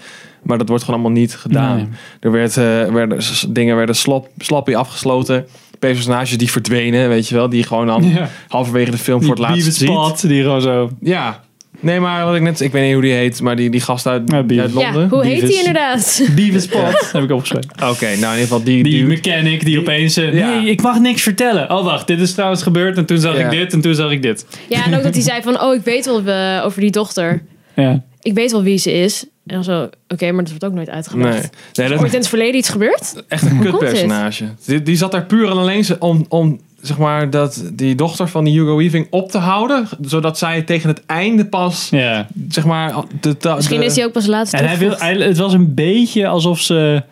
[0.45, 1.77] Maar dat wordt gewoon allemaal niet gedaan.
[1.77, 1.87] Nee.
[2.21, 5.47] Er werd, eh, werden, dingen werden slop, sloppy afgesloten.
[5.79, 7.49] Personages die verdwenen, weet je wel.
[7.49, 8.29] Die gewoon dan Ja.
[8.49, 9.89] halverwege de film voor het Die laatst ziet.
[9.89, 10.91] Spot, die gewoon zo.
[11.01, 11.43] Ja.
[11.81, 12.61] Nee, maar wat ik net...
[12.61, 15.01] Ik weet niet hoe die heet, maar die, die gast uit, Ja, uit Londen.
[15.03, 16.23] Ja, hoe heet die inderdaad?
[16.37, 17.71] Beavis Spot, heb ik opgeschreven.
[17.71, 18.83] Oké, nou in ieder geval die...
[18.83, 20.17] Die die mechanic die opeens...
[20.17, 20.49] eh, Ja.
[20.55, 21.71] Nee, ik mag niks vertellen.
[21.71, 22.07] Oh, wacht.
[22.07, 22.97] Dit is trouwens gebeurd.
[22.97, 23.45] En toen zag Ja.
[23.45, 23.73] ik dit.
[23.73, 24.47] En toen zag ik dit.
[24.69, 25.61] Ja, en ook dat hij zei van...
[25.61, 27.43] Oh, ik weet wel eh, over die dochter.
[27.77, 28.03] Ja.
[28.25, 29.25] Ik weet wel wie ze is.
[29.47, 29.89] En dan zo...
[30.09, 30.97] Oké, maar dat wordt ook nooit nee.
[30.97, 31.57] uitgelegd.
[31.75, 33.25] nee, dat Ooit is in het verleden iets gebeurd?
[33.29, 34.45] echt een kutpersonage.
[34.65, 38.45] Die, die zat daar puur en alleen om, om zeg maar, dat, die dochter van
[38.45, 39.89] die Hugo Weaving op te houden.
[40.01, 42.27] Zodat zij tegen het einde pas, Ja.
[42.49, 42.95] zeg maar...
[43.21, 45.75] De, de, Misschien is hij ook pas laatst En hij wil, hij, het was een
[45.75, 47.03] beetje alsof ze.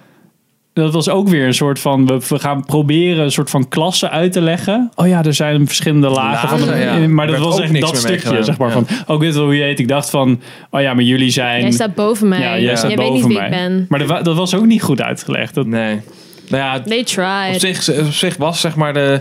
[0.74, 2.06] Dat was ook weer een soort van.
[2.06, 4.90] We, we gaan proberen een soort van klasse uit te leggen.
[4.94, 6.48] Oh ja, er zijn verschillende lagen.
[6.48, 7.08] van de, ja.
[7.08, 8.42] Maar dat was ook echt niks dat stukje.
[8.42, 8.74] Zeg maar Ja.
[8.74, 8.86] van.
[9.06, 9.78] Oh, ik weet wel wie je heet.
[9.78, 10.40] Ik dacht van.
[10.70, 11.60] Oh ja, maar jullie zijn.
[11.62, 12.40] Jij staat boven mij.
[12.40, 13.44] ja, jij staat jij weet niet wie mij.
[13.44, 13.86] ik ben.
[13.88, 15.54] Maar dat, wa- dat was ook niet goed uitgelegd.
[15.54, 16.00] Dat, Nee.
[16.48, 17.60] Nou ja, They op tried.
[17.60, 19.20] zich, op zich was zeg maar de...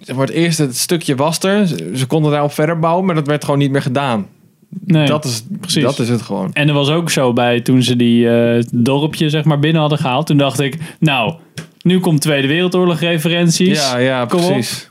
[0.00, 1.66] Zeg maar het eerste stukje was er.
[1.66, 4.26] Ze, ze konden daarop verder bouwen, maar dat werd gewoon niet meer gedaan.
[4.84, 5.06] Nee.
[5.06, 5.82] Dat, is, precies.
[5.82, 6.52] dat is het gewoon.
[6.52, 9.98] En er was ook zo bij toen ze die eh, dorpje zeg maar binnen hadden
[9.98, 10.26] gehaald.
[10.26, 11.34] Toen dacht ik, nou,
[11.82, 13.90] nu komt Tweede Wereldoorlog referenties.
[13.90, 14.46] Ja, ja, Kom op.
[14.46, 14.88] precies.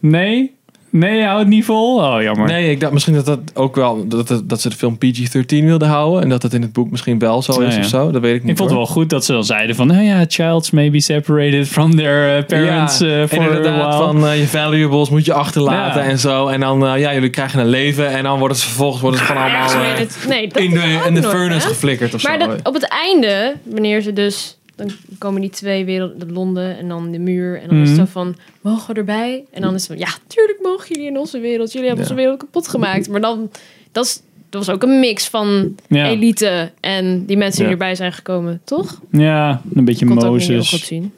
[0.92, 1.98] Nee, nee, hou het niet vol.
[1.98, 2.48] Oh, jammer.
[2.48, 5.66] Nee, ik dacht misschien dat dat ook wel dat, dat, dat ze de film PG-13
[5.66, 7.80] wilden houden en dat het in het boek misschien wel zo Ja, is ja.
[7.80, 8.12] of zo.
[8.12, 8.52] Dat weet ik niet.
[8.52, 11.00] Ik vond het wel goed dat ze dan zeiden van, nou ja, childs may be
[11.00, 14.06] separated from their uh, parents ja, uh, en for a inderdaad while.
[14.06, 16.10] van eh, je valuables moet je achterlaten Ja.
[16.10, 16.48] en zo.
[16.48, 19.26] En dan ja, ja, jullie krijgen een leven en dan worden ze vervolgens worden ze
[19.26, 21.74] gewoon allemaal eh, in nee, dat de, in de furnace hè?
[21.74, 22.48] geflikkerd of Maar zo.
[22.48, 24.58] dat, op het einde, wanneer ze dus...
[24.88, 27.62] Dan komen die twee werelden, Londen en dan de muur.
[27.62, 28.06] En dan is het Mhm.
[28.08, 29.44] zo van, mogen we erbij?
[29.52, 31.72] En dan is het van, ja, tuurlijk mogen jullie in onze wereld.
[31.72, 32.12] Jullie hebben Ja.
[32.12, 33.10] onze wereld kapot gemaakt.
[33.10, 33.52] Maar dan,
[33.92, 36.08] dat, is, dat was ook een mix van Ja.
[36.10, 37.72] elite en die mensen die Ja.
[37.72, 39.00] erbij zijn gekomen, toch?
[39.12, 40.86] Ja, een beetje Kon het goed Mozes.
[40.88, 41.14] zien.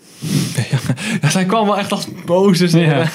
[1.21, 2.71] Ja, zij kwam wel echt als Mozes.
[2.71, 3.07] Ja.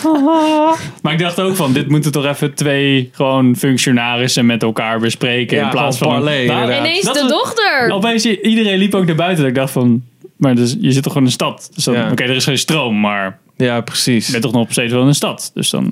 [1.03, 5.57] maar ik dacht ook van, dit moeten toch even twee gewoon functionarissen met elkaar bespreken.
[5.57, 6.73] Ja, in plaats van parley, Nou.
[6.73, 7.91] Ineens dat de was- dochter!
[7.91, 9.39] Opeens, iedereen liep ook naar buiten.
[9.39, 10.03] Dat ik dacht van,
[10.39, 11.71] maar dus, je zit toch gewoon in een stad.
[11.75, 12.11] Dus Ja.
[12.11, 14.27] oké, er is geen stroom, maar Ja, precies.
[14.27, 15.51] je bent toch nog steeds wel in een stad.
[15.55, 15.83] Dus dan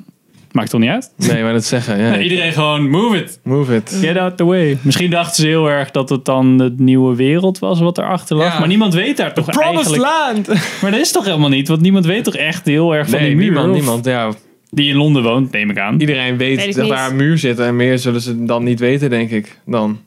[0.51, 1.11] maakt het toch niet uit.
[1.31, 1.97] Nee, maar dat zeggen.
[1.99, 2.09] Ja.
[2.09, 3.39] Nee, iedereen gewoon, move it.
[3.43, 3.97] Move it.
[4.01, 4.77] Get out the way.
[4.81, 8.53] Misschien dachten ze heel erg dat het dan de nieuwe wereld was wat erachter lag.
[8.53, 8.59] Ja.
[8.59, 10.03] Maar niemand weet daar toch Promised eigenlijk...
[10.47, 10.47] land!
[10.81, 11.67] Maar dat is toch helemaal niet?
[11.67, 13.45] Want niemand weet toch echt heel erg van Nee, die muur?
[13.45, 14.05] niemand, of- niemand.
[14.05, 14.31] Ja,
[14.69, 15.99] Die in Londen woont, neem ik aan.
[15.99, 16.93] iedereen weet, Weet ik dat niet.
[16.93, 19.59] daar een muur zit en meer zullen ze dan niet weten, denk ik.
[19.65, 19.99] Dan.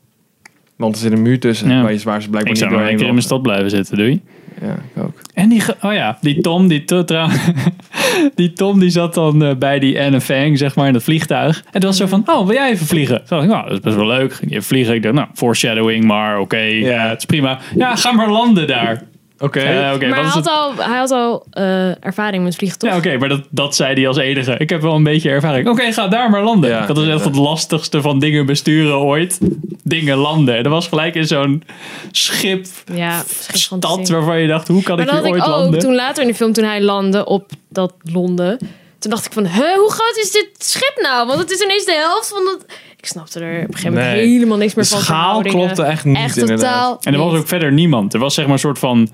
[0.80, 1.82] Want er zit een muur tussen Ja.
[1.82, 3.96] waar, je, waar ze blijkbaar Ik zou niet een keer in mijn stad blijven zitten,
[3.96, 4.20] doei.
[4.60, 5.20] Ja, ik ook.
[5.34, 6.84] En die, oh ja, die Tom, die,
[8.34, 11.58] die Tom die zat dan eh, bij die Anne Fang, zeg maar, in dat vliegtuig.
[11.58, 13.16] En het was zo van, oh, wil jij even vliegen?
[13.16, 14.32] Toen dacht ik, nou, dat is best wel leuk.
[14.32, 14.94] Ging je vliegen?
[14.94, 17.58] Ik dacht, nou, foreshadowing, maar oké, ja, het is prima.
[17.76, 19.02] Ja, ga maar landen daar.
[19.40, 19.60] Oké.
[19.60, 20.48] Eh, oké, maar hij had, het?
[20.48, 22.90] al, hij had al eh, ervaring met vliegen, toch?
[22.90, 24.54] Ja, oké, maar dat, dat zei hij als enige.
[24.58, 25.68] Ik heb wel een beetje ervaring.
[25.68, 26.70] Oké, ga daar maar landen.
[26.70, 29.38] Ja, dat is echt het lastigste van dingen besturen ooit.
[29.84, 30.56] Dingen landen.
[30.56, 31.62] En dat was gelijk in zo'n
[32.10, 33.22] schip, Ja,
[33.52, 35.80] stad waarvan je dacht, hoe kan Maar ik dat hier had ik ooit ook landen?
[35.80, 38.58] toen later in de film, toen hij landde op dat Londen.
[38.98, 41.26] Toen dacht ik van, huh, hoe groot is dit schip nou?
[41.26, 42.64] Want het is ineens de helft van dat...
[42.96, 44.26] Ik snapte er op een gegeven moment Nee.
[44.26, 45.00] helemaal niks De meer van.
[45.00, 45.58] schaal verhoudingen.
[45.58, 46.62] klopte echt niet Echt inderdaad.
[46.72, 48.14] totaal En er was ook verder niemand.
[48.14, 49.08] Er was zeg maar een soort van...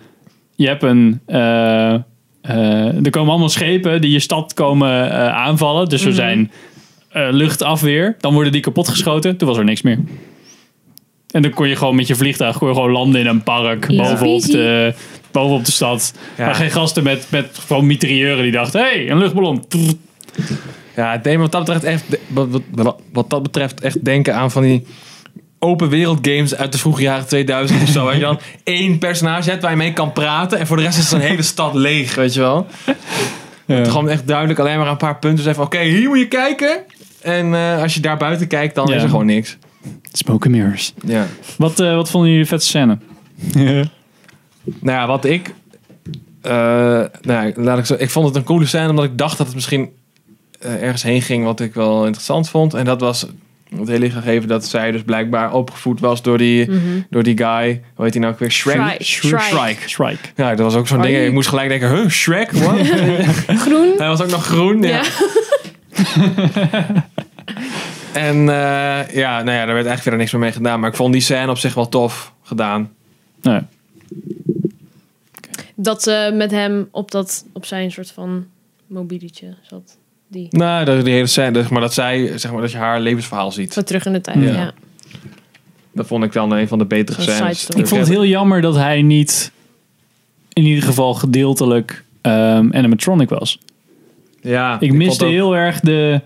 [0.57, 1.21] Je hebt een...
[1.27, 5.89] eh, eh, er komen allemaal schepen die je stad komen eh, aanvallen.
[5.89, 6.17] Dus er Mhm.
[6.17, 6.51] zijn
[7.31, 8.17] luchtafweer.
[8.21, 9.37] Dan worden die kapotgeschoten.
[9.37, 9.99] Toen was er niks meer.
[11.31, 13.89] En dan kon je gewoon met je vliegtuig kon je gewoon landen in een park.
[13.89, 14.95] Easy Bovenop de,
[15.31, 16.15] bovenop de stad.
[16.37, 16.45] Ja.
[16.45, 18.81] Maar geen gasten met, met gewoon mitrailleuren die dachten...
[18.81, 19.65] Hé, hey, een luchtballon.
[20.97, 24.35] Ja, het deed me wat dat betreft echt, wat, wat, wat dat betreft echt denken
[24.35, 24.87] aan van die
[25.59, 28.05] open wereld games uit de vroege jaren 2000 of zo.
[28.05, 30.99] Waar je dan één personage hebt waar je mee kan praten en voor de rest
[30.99, 32.67] is een hele stad leeg, weet je wel.
[33.67, 33.85] Ja.
[33.85, 36.79] Gewoon echt duidelijk alleen maar een paar punten zeggen van, oké, hier moet je kijken.
[37.23, 38.95] En eh, als je daar buiten kijkt, dan Ja.
[38.95, 39.57] is er gewoon niks.
[40.13, 40.93] Smoke and mirrors.
[41.05, 41.27] Ja.
[41.59, 42.99] Wat, eh, wat vonden jullie vetste scène?
[43.55, 45.55] Nou ja, wat ik...
[46.43, 46.53] eh,
[47.23, 49.47] nou ja, laat ik, zo, ik vond het een coole scène omdat ik dacht dat
[49.47, 49.89] het misschien
[50.61, 52.75] eh, ergens heen ging wat ik wel interessant vond.
[52.75, 53.27] En dat was
[53.79, 56.69] het hele gegeven dat zij dus blijkbaar opgevoed was door die,
[57.11, 57.83] door die guy.
[57.95, 58.51] Hoe heet hij nou ook weer?
[58.51, 58.77] Shrek?
[58.77, 59.03] Mhm.
[59.89, 60.19] Shrike.
[60.37, 61.25] Ja, dat was ook zo'n Are ding.
[61.27, 62.53] Ik moest gelijk denken, huh, Shrek?
[62.53, 62.79] What?
[63.65, 63.95] Groen.
[63.97, 64.83] hij was ook nog groen.
[64.83, 64.89] Ja.
[64.89, 65.05] Ja.
[68.17, 70.81] En eh, ja, nou ja, daar werd eigenlijk verder niks meer mee gedaan.
[70.81, 72.93] Maar ik vond die scène op zich wel tof gedaan.
[73.43, 73.61] Nee.
[75.75, 78.47] Dat ze met hem op, dat, op zijn soort van
[78.87, 79.99] mobieltje zat.
[80.29, 80.47] Die.
[80.51, 83.53] Nou, dat, die hele scène, zeg maar dat zij, zeg maar dat je haar levensverhaal
[83.53, 83.73] ziet.
[83.73, 84.39] Zo terug in de tijd.
[84.43, 84.53] Ja.
[84.53, 84.73] Ja.
[85.93, 87.67] Dat vond ik wel een van de betere scènes.
[87.69, 89.53] Ik vond het heel jammer dat hij niet
[90.53, 93.59] in ieder geval gedeeltelijk ehm, animatronic was.
[94.41, 96.21] Ja, Ik miste ook- heel erg de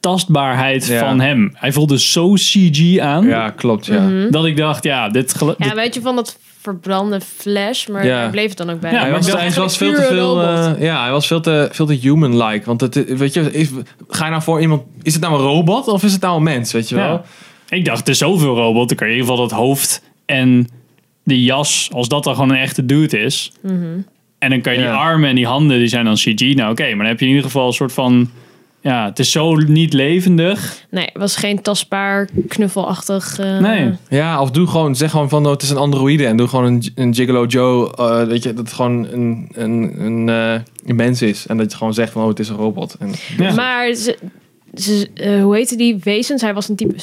[0.00, 0.98] tastbaarheid Ja.
[0.98, 1.50] van hem.
[1.54, 4.00] Hij voelde zo CG aan Ja, klopt, ja.
[4.00, 4.30] Mhm.
[4.30, 8.20] dat ik dacht, ja, dit, Ja, dit- weet je van dat verbrande flash, maar Ja.
[8.20, 8.92] daar bleef het dan ook bij.
[8.92, 11.86] Ja, hij, was, hij was veel te veel, eh, ja, hij was veel te, veel
[11.86, 12.64] te human-like.
[12.64, 13.68] Want het, weet je, is,
[14.08, 16.42] ga je nou voor iemand, is het nou een robot of is het nou een
[16.42, 17.04] mens, weet je wel?
[17.04, 17.22] ja.
[17.68, 18.88] ik dacht, er is zoveel robot.
[18.88, 20.68] Dan kan je in ieder geval dat hoofd en
[21.24, 23.52] die jas, als dat dan gewoon een echte dude is.
[23.62, 23.76] Mhm.
[24.38, 26.54] En dan kan je die armen en die handen, die zijn dan CG.
[26.54, 28.30] Nou oké, maar dan heb je in ieder geval een soort van...
[28.82, 30.84] Ja, het is zo niet levendig.
[30.90, 33.38] Nee, het was geen tastbaar, knuffelachtig.
[33.38, 33.90] eh, Nee.
[34.08, 36.64] Ja, of doe gewoon, zeg gewoon van, oh, het is een androïde en doe gewoon
[36.64, 40.96] een, een Gigolo Joe, eh, weet je, dat het gewoon een, een, een, eh, een
[40.96, 41.46] mens is.
[41.46, 42.96] En dat je gewoon zegt van, oh, het is een robot.
[42.98, 43.54] En, Ja.
[43.54, 44.16] Maar ze,
[44.74, 45.08] ze,
[45.42, 46.42] hoe heette die wezens?
[46.42, 46.94] Hij was een type.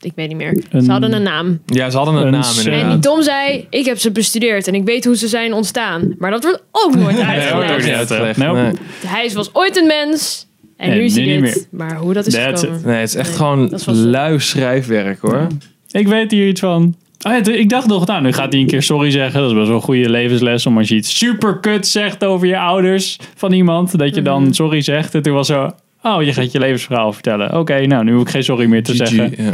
[0.00, 0.62] Ik weet niet meer.
[0.70, 1.60] Een- ze hadden een naam.
[1.66, 2.82] ja, ze hadden een, Een naam inderdaad.
[2.82, 6.14] En die Tom zei: Ik heb ze bestudeerd en ik weet hoe ze zijn ontstaan.
[6.18, 7.84] Maar dat wordt ook nooit wordt ook uitgelegd.
[7.84, 8.36] niet uitgelegd.
[8.36, 8.72] Nee.
[9.06, 10.48] Hij was ooit een mens
[10.80, 11.68] en En nu is hij nu niet dit.
[11.70, 11.86] meer.
[11.88, 12.82] Maar hoe dat is That's gekomen.
[12.86, 13.70] Nee, het is echt Nee, gewoon
[14.10, 15.46] lui schrijfwerk hoor.
[15.90, 16.94] Ik weet hier iets van.
[17.26, 19.40] Oh ja, ik dacht nog, nou, nu gaat hij een keer sorry zeggen.
[19.40, 20.66] Dat is best wel een goede levensles.
[20.66, 24.54] Om als je iets super kut zegt over je ouders van iemand, dat je dan
[24.54, 25.14] sorry zegt.
[25.14, 25.70] En toen was zo,
[26.02, 27.58] oh, je gaat je levensverhaal vertellen.
[27.58, 29.44] Oké, nou, nu hoef ik geen sorry meer te GG, zeggen.
[29.44, 29.52] Ja.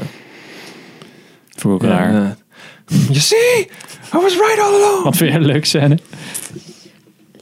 [1.56, 2.12] Voel ik Ja, raar.
[2.12, 2.36] ja.
[2.88, 3.60] You see,
[4.14, 5.04] I was right all along.
[5.04, 5.98] Wat vind je een leuke scène?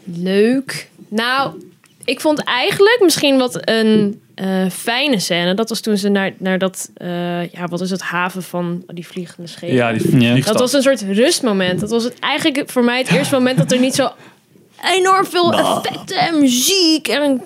[0.05, 0.88] Leuk.
[1.09, 1.51] Nou,
[2.05, 5.55] ik vond eigenlijk misschien wat een eh, fijne scène.
[5.55, 9.07] Dat was toen ze naar, naar dat, eh, ja, wat is het, haven van die
[9.07, 9.75] vliegende schepen.
[9.75, 10.45] Ja, die vliegstad.
[10.45, 11.81] Dat was een soort rustmoment.
[11.81, 14.11] Dat was het eigenlijk voor mij het eerste moment dat er niet zo
[14.92, 17.09] enorm veel effecten en muziek.
[17.09, 17.42] En,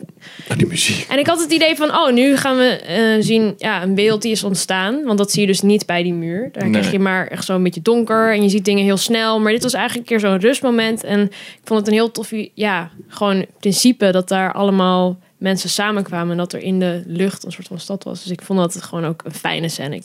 [0.51, 1.07] Oh, die muziek.
[1.09, 4.23] en ik had het idee van, oh, nu gaan we eh, zien ja, een wereld
[4.23, 5.05] die is ontstaan.
[5.05, 6.49] Want dat zie je dus niet bij die muur.
[6.53, 6.73] Daar Nee.
[6.73, 9.41] krijg je maar echt zo een beetje donker en je ziet dingen heel snel.
[9.41, 11.05] Maar dit was eigenlijk een keer zo'n rustmoment.
[11.05, 16.31] En ik vond het een heel tof, ja, gewoon principe dat daar allemaal mensen samenkwamen.
[16.31, 18.23] En dat er in de lucht een soort van stad was.
[18.23, 19.95] Dus ik vond dat gewoon ook een fijne scène.
[19.97, 20.05] Ik-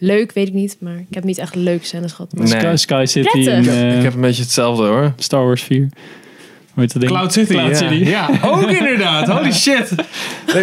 [0.00, 2.32] Leuk, weet ik niet, maar ik heb niet echt leuke scènes gehad.
[2.32, 2.46] Nee.
[2.46, 3.54] Sky, Sky City Prettig.
[3.54, 5.12] in eh, Ik heb een beetje hetzelfde hoor.
[5.16, 5.88] Star Wars 4.
[6.74, 7.54] Cloud City.
[7.54, 7.76] Cloud ja.
[7.76, 7.94] City.
[7.94, 9.28] Ja, ook inderdaad.
[9.38, 9.94] Holy shit.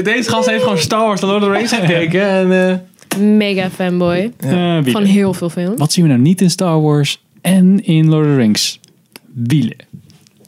[0.03, 2.29] Deze gast heeft gewoon Star Wars The Lord of the Rings gekeken.
[2.29, 4.91] En, eh, Mega fanboy Eh, wielen.
[4.91, 5.77] van heel veel films.
[5.79, 8.79] Wat zien we nou niet in Star Wars en in Lord of the Rings?
[9.33, 9.75] Wielen.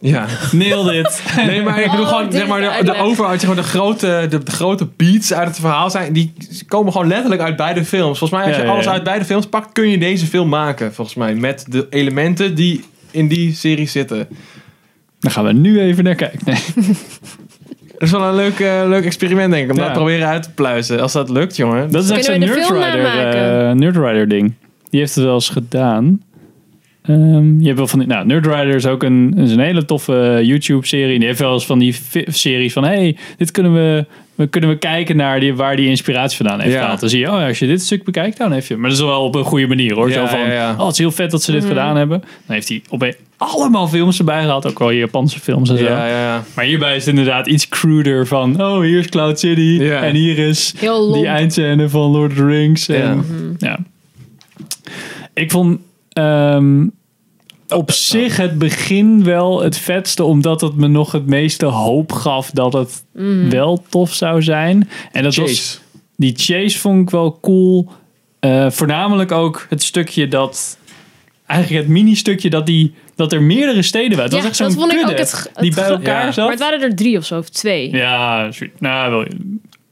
[0.02, 0.26] ja.
[0.52, 1.22] Nailed it.
[1.46, 4.26] Nee, maar ik bedoel Oh, gewoon, dit zeg maar, de de, zeg maar, de grote,
[4.30, 6.34] de, de grote beats uit het verhaal zijn, die
[6.68, 8.18] komen gewoon letterlijk uit beide films.
[8.18, 8.92] Volgens mij, als Ja, je ja, alles ja.
[8.92, 11.36] uit beide films pakt, kun je deze film maken, volgens mij.
[11.36, 14.28] Met de elementen die in die serie zitten.
[15.20, 16.40] Dan gaan we nu even naar kijken.
[16.46, 16.58] Nee.
[17.98, 19.72] Dat is wel een leuk, eh, leuk experiment, denk ik.
[19.72, 19.84] Om Ja.
[19.84, 21.00] dat proberen uit te pluizen.
[21.02, 21.92] Als dat lukt, jongen.
[21.92, 24.54] Dat is echt zo'n eh, Nerd Rider ding.
[24.90, 26.22] Die heeft het wel eens gedaan.
[27.08, 30.40] Ehm, je hebt wel van die, nou, Nerdrider is ook een, is een hele toffe
[30.44, 31.18] YouTube-serie.
[31.20, 31.96] Die heeft wel eens van die
[32.28, 36.38] series van, hey, dit kunnen we, we kunnen we kijken naar die, waar die inspiratie
[36.38, 36.80] vandaan heeft Ja.
[36.82, 37.00] gehaald.
[37.00, 38.78] Dan zie je, oh, als je dit stuk bekijkt, dan heeft je.
[38.78, 40.10] Maar dat is wel op een goede manier, hoor.
[40.10, 40.72] Ja, Zo van, ja, ja.
[40.78, 42.20] oh, het is heel vet dat ze dit gedaan hebben.
[42.20, 45.84] Dan heeft hij opeens allemaal films erbij gehad, ook wel Japanse films en zo.
[45.84, 46.44] Ja, ja, ja.
[46.56, 50.04] Maar hierbij is het inderdaad iets cruder van, oh, hier is Cloud City Ja.
[50.04, 50.74] en hier is
[51.14, 52.88] die eindscène van Lord of the Rings.
[52.88, 53.26] En,
[53.58, 53.68] Ja.
[53.70, 53.80] ja.
[55.34, 56.86] Ik vond ehm,
[57.68, 62.52] op zich het begin wel het vetste, omdat het me nog het meeste hoop gaf
[62.52, 63.04] dat het
[63.50, 64.90] wel tof zou zijn.
[65.12, 65.82] En dat was
[66.16, 67.90] die chase vond ik wel cool.
[68.40, 70.78] Eh, voornamelijk ook het stukje dat.
[71.46, 74.24] Eigenlijk het mini-stukje dat, die, dat er meerdere steden waren.
[74.24, 76.32] Het Ja, was echt zo'n dat vond ik kudde ook het die bij elkaar Ja.
[76.32, 76.44] zat.
[76.44, 77.92] Maar het waren er drie of zo, of twee.
[77.96, 78.50] Ja,
[78.80, 79.26] nou, wel,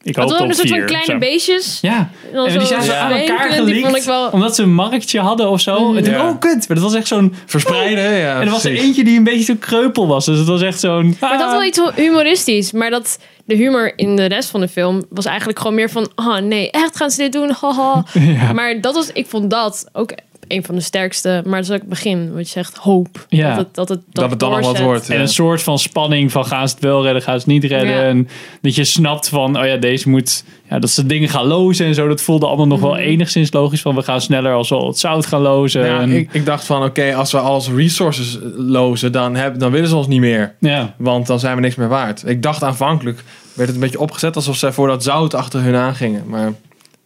[0.06, 0.78] ik hoop op een soort vier.
[0.78, 1.18] van kleine zo.
[1.18, 1.78] beestjes.
[1.82, 3.66] Ja, en die zijn zo aan elkaar
[4.06, 5.96] wel- omdat ze een marktje hadden of zo.
[5.96, 6.30] En toen, Ja.
[6.30, 7.34] oh kut, maar dat was echt zo'n...
[7.46, 8.36] Verspreiden, ja.
[8.40, 10.26] En er was er eentje die een beetje zo kreupel was.
[10.26, 11.18] Dus het was echt zo'n...
[11.20, 12.72] Maar dat wel iets humoristisch.
[12.72, 16.10] Maar dat de humor in de rest van de film was eigenlijk gewoon meer van...
[16.16, 17.52] Oh nee, echt gaan ze dit doen?
[17.62, 18.04] Haha.
[18.14, 18.54] Ja.
[18.54, 20.12] Maar dat was, ik vond dat ook
[20.48, 21.42] een van de sterkste.
[21.46, 22.34] Maar dat is ook het begin.
[22.34, 23.26] Wat je zegt, hoop.
[23.30, 23.56] Ja.
[23.56, 25.10] Dat het, dat het, Dat het dan nog wat wordt.
[25.10, 25.22] En ja.
[25.22, 27.96] een soort van spanning van gaan ze het wel redden, gaan ze het niet redden.
[27.96, 28.02] Ja.
[28.04, 28.28] En
[28.62, 30.44] dat je snapt van, oh ja, deze moet...
[30.70, 32.08] Ja, dat ze dingen gaan lozen en zo.
[32.08, 32.88] Dat voelde allemaal nog Mhm.
[32.88, 33.82] wel enigszins logisch.
[33.82, 35.86] Van we gaan sneller als we het zout gaan lozen.
[35.86, 39.72] Ja, en, ik, ik dacht van, oké, als we alles resources lozen, dan, heb, dan
[39.72, 40.56] willen ze ons niet meer.
[40.60, 40.96] ja.
[40.98, 42.28] Want dan zijn we niks meer waard.
[42.28, 45.76] Ik dacht aanvankelijk, werd het een beetje opgezet alsof zij voor dat zout achter hun
[45.76, 46.24] aangingen.
[46.28, 46.52] Maar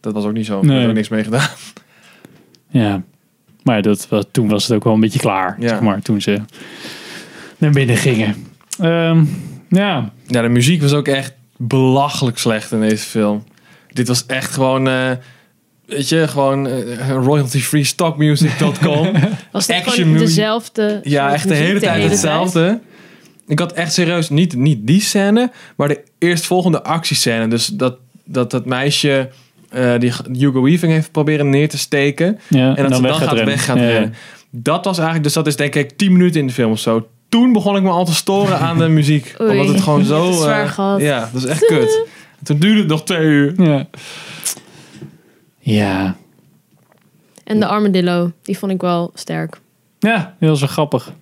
[0.01, 0.53] dat was ook niet zo.
[0.53, 0.71] Daar Nee.
[0.71, 1.49] hebben we niks mee gedaan.
[2.71, 3.01] Ja,
[3.63, 5.67] maar dat, was- toen was het ook wel een beetje klaar, Ja.
[5.67, 6.41] zeg maar, toen ze
[7.57, 8.35] naar binnen gingen.
[8.79, 9.23] Ehm,
[9.69, 13.43] ja, Ja, de muziek was ook echt belachelijk slecht in deze film.
[13.93, 15.11] Dit was echt gewoon, eh,
[15.85, 19.11] weet je, gewoon eh, royalty-free stockmusic.com.
[19.51, 20.25] Was het Action gewoon movie.
[20.25, 22.79] dezelfde ja, echt de hele tijd hetzelfde.
[23.47, 27.47] Ik had echt serieus, niet, niet die scène, maar de eerstvolgende actiescène.
[27.47, 29.29] Dus dat dat, dat meisje
[29.69, 32.39] eh, die Hugo Weaving heeft proberen neer te steken.
[32.47, 33.87] ja En dat ze dan gaat weg gaat ja.
[33.87, 34.13] rennen.
[34.49, 37.07] Dat was eigenlijk, dus dat is denk ik 10 minuten in de film of zo.
[37.29, 39.35] Toen begon ik me al te storen aan de muziek.
[39.41, 39.51] Oei.
[39.51, 40.21] Omdat het gewoon zo...
[40.25, 41.01] Dat is zwaar eh, gehad.
[41.01, 41.99] Ja, dat is echt kut.
[42.43, 43.53] Toen duurde het nog twee uur.
[43.63, 43.87] Ja.
[45.59, 46.15] Ja.
[47.43, 49.59] En de armadillo, die vond ik wel sterk.
[49.99, 51.13] Ja, heel zo grappig.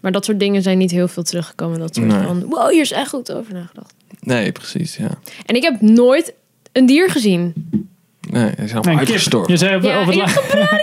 [0.00, 1.78] Maar dat soort dingen zijn niet heel veel teruggekomen.
[1.78, 2.22] Dat soort Nee.
[2.22, 3.94] van, wow, hier is echt goed over nagedacht.
[4.20, 5.10] Nee, precies, ja.
[5.46, 6.34] En ik heb nooit
[6.72, 7.52] een dier gezien.
[8.30, 8.98] Nee, is Nee, een kip.
[8.98, 9.52] uitgestorven.
[9.52, 10.80] Je zei op, Ja, op het ik la-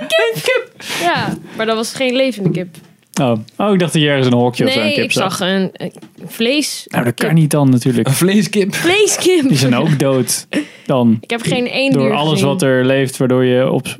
[1.08, 2.76] Ja, maar dat was geen levende kip.
[3.22, 3.32] oh.
[3.58, 5.40] oh, ik dacht dat je ergens een hokje of zo een Nee, kip ik zag
[5.40, 5.92] een, een
[6.26, 6.86] vlees.
[6.90, 7.26] Nou, dat kip.
[7.28, 8.08] kan niet dan natuurlijk.
[8.08, 8.76] Een vleeskip.
[8.76, 9.48] Vleeskip.
[9.48, 10.48] Die zijn ook dood
[10.86, 11.18] dan.
[11.22, 12.48] Ik heb geen één Door dier alles gezien.
[12.48, 13.96] wat er leeft, waardoor je op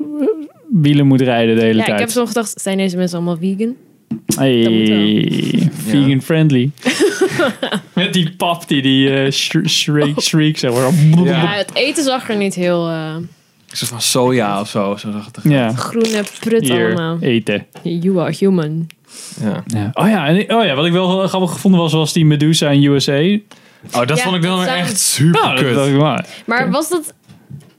[0.72, 2.00] wielen moet rijden de hele Ja, ik tijd.
[2.00, 3.74] heb zo gedacht, zijn deze mensen allemaal vegan?
[4.36, 6.70] Hey, vegan friendly.
[7.92, 10.90] Met die pap die die eh, sh- shriek, shriek, zeg maar.
[11.24, 11.46] Ja.
[11.46, 13.28] Het eten zag er niet heel eh, Een
[13.76, 14.96] soort van soja of zo.
[14.96, 15.38] zo zag het.
[15.44, 17.18] Ja, groene prut hier, allemaal.
[17.20, 17.66] eten.
[17.82, 18.86] You are human.
[19.40, 19.62] Ja.
[19.66, 19.90] Ja.
[19.94, 22.82] Oh, ja, en, oh ja, wat ik wel grappig gevonden was, was die Medusa in
[22.84, 23.12] USA.
[23.92, 25.74] Oh, dat Ja, vond ik dan zou- echt super Nou, kut.
[25.74, 27.14] dat, maar, Maar was dat...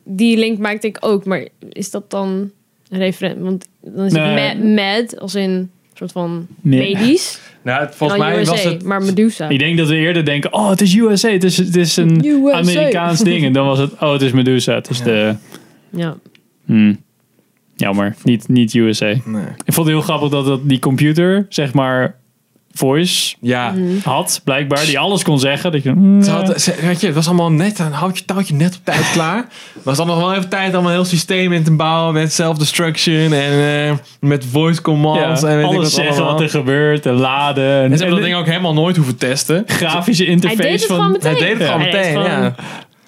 [0.10, 2.52] Die link maakte ik ook, maar is dat dan
[2.90, 3.40] een referent?
[3.42, 4.24] Want dan is Nee.
[4.40, 6.96] het ma- mad, als in soort van Nee.
[6.96, 7.40] medisch.
[7.64, 8.84] nou, het- volgens dan mij USA, was het...
[8.84, 9.50] maar Medusa.
[9.50, 12.26] ik denk dat we eerder denken, oh, het is USA, het is, het is een
[12.26, 12.52] USA.
[12.58, 13.44] Amerikaans ding.
[13.46, 15.04] En dan was het, oh, het is Medusa, het is Ja.
[15.04, 15.36] de...
[15.90, 16.16] Ja.
[16.66, 17.06] Hmm.
[17.76, 19.06] Jammer, niet, niet USA.
[19.06, 19.44] Nee.
[19.66, 22.16] Ik vond het heel grappig dat, dat die computer, zeg maar,
[22.78, 25.72] voice Ja, had, blijkbaar, die alles kon zeggen.
[25.72, 28.54] Dat je, mm, Ze had, ze- weet je, het was allemaal net een houtje touwtje
[28.56, 29.38] net op tijd klaar.
[29.38, 32.34] Er was dan nog wel even tijd om een heel systeem in te bouwen met
[32.34, 36.32] self-destruction en eh, met voice commands ja, en weet ik alles wat zeggen allemaal.
[36.32, 37.64] wat er gebeurt en laden.
[37.84, 39.64] En, En ze hebben dat ding ook helemaal nooit hoeven testen.
[39.68, 40.96] grafische Hij interface deed het van...
[40.96, 41.32] gewoon meteen.
[41.32, 42.56] Hij deed het gewoon Hij deed meteen, gewoon- ja.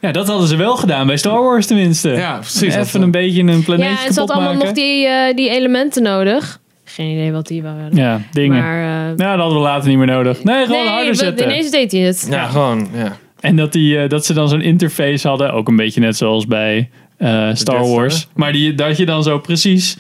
[0.02, 2.10] Ja, dat hadden ze wel gedaan bij Star Wars tenminste.
[2.10, 2.76] Ja, precies.
[2.76, 4.66] Even een beetje een planeetje Ja, en ze had kapot allemaal maken.
[4.66, 6.60] nog die, eh, die elementen nodig.
[7.00, 7.96] Geen idee wat die waren.
[7.96, 8.62] Ja, dingen.
[8.62, 10.44] Maar, eh, Ja, dat hadden we later niet meer nodig.
[10.44, 11.46] Nee, gewoon nee, harder zetten.
[11.46, 12.28] ineens deed hij het.
[12.30, 13.18] Ja, gewoon, ja.
[13.40, 15.54] En dat, die, eh, dat ze dan zo'n interface hadden.
[15.54, 18.28] Ook een beetje net zoals bij eh, Star Death Wars.
[18.36, 19.98] Maar die, dat je dan zo precies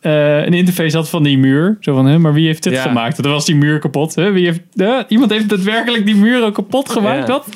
[0.00, 1.76] eh, een interface had van die muur.
[1.80, 2.82] Zo van, hè, maar wie heeft dit Ja.
[2.82, 3.22] gemaakt?
[3.22, 4.14] Dan was die muur kapot.
[4.14, 4.32] Hè?
[4.32, 5.08] Wie heeft, hè?
[5.08, 7.26] Iemand heeft daadwerkelijk die muur ook kapot gemaakt.
[7.26, 7.32] Ja.
[7.32, 7.48] Wat?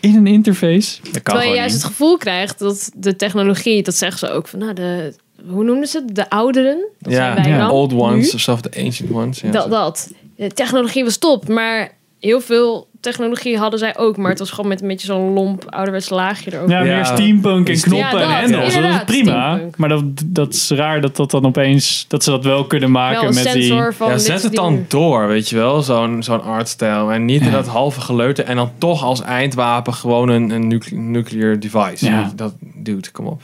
[0.00, 0.98] In een interface.
[1.02, 1.82] Dat kan Terwijl je juist niet.
[1.82, 5.14] het gevoel krijgt dat de technologie, dat zeggen ze ook van, nou, de,
[5.50, 6.14] hoe noemden ze het?
[6.14, 6.86] De ouderen.
[6.98, 7.58] Dat Ja, zijn wij ja.
[7.58, 7.98] dan, old nu.
[7.98, 9.40] ones, of zelfs de ancient ones.
[9.40, 10.12] Ja, Dat, dat.
[10.36, 14.68] De technologie was top, maar heel veel technologie hadden zij ook, maar het was gewoon
[14.68, 16.70] met een beetje zo'n lomp ouderwets laagje erover.
[16.70, 16.94] Ja, Ja.
[16.96, 18.74] meer steampunk en Ja, knoppen dat, en hendels.
[18.74, 19.30] Dat is prima.
[19.54, 19.76] steampunk.
[19.76, 22.04] Maar dat, dat is raar dat dat dan opeens...
[22.08, 23.96] Dat ze dat wel kunnen maken Wel een met sensor die...
[23.96, 27.12] van Ja, zet het die- dan door, weet je wel, zo'n zo'n artstijl.
[27.12, 30.96] En niet in dat halve geleuter en dan toch als eindwapen gewoon een, een nucle-
[30.96, 32.04] nuclear device.
[32.06, 32.32] Ja.
[32.36, 33.42] Dat, dude, kom op.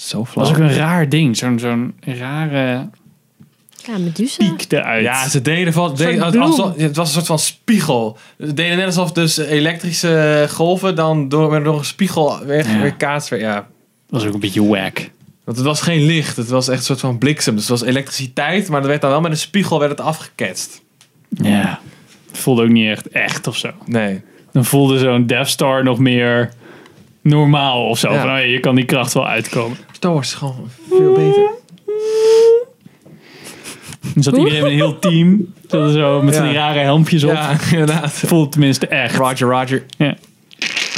[0.00, 0.44] Zo Dat flauw.
[0.44, 1.36] was ook een raar ding.
[1.36, 2.88] Zo'n zo'n rare
[3.86, 4.36] Ja, Medusa.
[4.56, 5.02] piek eruit.
[5.02, 6.42] Ja, ze deden van, deden, bloem.
[6.42, 8.18] als- het was een soort van spiegel.
[8.38, 12.80] Ze deden net alsof dus elektrische golven dan door, een spiegel weer, Ja.
[12.80, 13.38] weer.
[13.40, 13.64] Ja, Dat
[14.08, 14.98] was ook een beetje wack.
[15.44, 17.54] want het was geen licht, het was echt een soort van bliksem.
[17.54, 20.82] Dus het was elektriciteit, maar dat werd dan wel met een spiegel werd het afgeketst.
[21.28, 21.80] Ja.
[22.30, 23.70] Het voelde ook niet echt echt of zo.
[23.86, 24.20] Nee.
[24.52, 26.50] Dan voelde zo'n Death Star nog meer
[27.22, 28.12] normaal of zo.
[28.12, 28.20] Ja.
[28.20, 29.76] Van, oh ja, je kan die kracht wel uitkomen.
[30.00, 31.50] Star Wars is gewoon veel beter.
[34.14, 35.54] Dan zat iedereen met een heel team.
[35.70, 36.42] Zo met Ja.
[36.42, 37.30] die rare helmpjes op.
[37.32, 38.12] Ja, inderdaad.
[38.12, 39.16] Voelde het tenminste echt.
[39.16, 39.84] Roger, Roger.
[39.98, 40.16] Ja.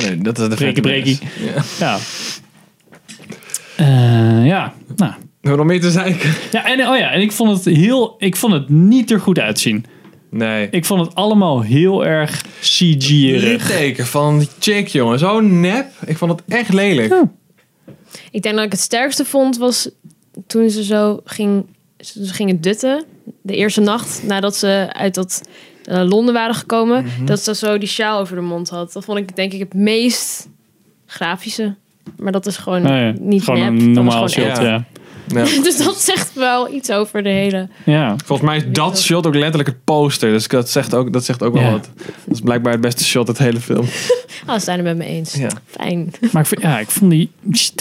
[0.03, 0.83] Nee, dat is de breekie.
[0.83, 1.19] Menace.
[1.79, 1.97] Ja.
[1.97, 1.99] Ja.
[3.77, 4.73] Eh, ja.
[4.97, 5.13] Nou.
[5.41, 6.31] Nog meer te zeiken.
[6.53, 9.39] Ja, en, oh ja, en ik vond het heel, ik vond het niet er goed
[9.39, 9.85] uitzien.
[10.31, 10.69] Nee.
[10.71, 13.43] Ik vond het allemaal heel erg CG-erig.
[13.69, 15.19] litteken van die chick, jongen.
[15.19, 15.87] Zo nep.
[16.07, 17.15] Ik vond het echt lelijk.
[18.31, 19.91] Ik denk dat ik het sterkste vond was
[20.47, 21.67] toen ze zo ging,
[21.99, 23.05] ze gingen dutten.
[23.43, 25.49] De eerste nacht nadat ze uit dat
[25.85, 27.05] eh, Londen waren gekomen.
[27.05, 27.25] Mhm.
[27.25, 28.93] Dat ze zo die sjaal over de mond had.
[28.93, 30.49] Dat vond ik denk ik het meest
[31.07, 31.75] grafische.
[32.17, 33.69] Maar dat is gewoon ja, niet gewoon nep.
[33.69, 34.85] een Dat was normaal gewoon shot, ja.
[35.35, 35.45] Ja.
[35.63, 37.69] dus dat zegt wel iets over de hele...
[37.85, 38.15] Ja.
[38.25, 40.31] Volgens mij is dat shot ook letterlijk het poster.
[40.33, 41.71] Dus dat zegt ook, dat zegt ook wel Ja.
[41.71, 41.89] wat.
[42.25, 43.87] Dat is blijkbaar het beste shot uit de hele film.
[44.47, 45.35] Ah, ze zijn het met me eens.
[45.35, 45.51] Ja.
[45.67, 46.13] Fijn.
[46.33, 47.31] Maar ik, vind- ja, ik vond die...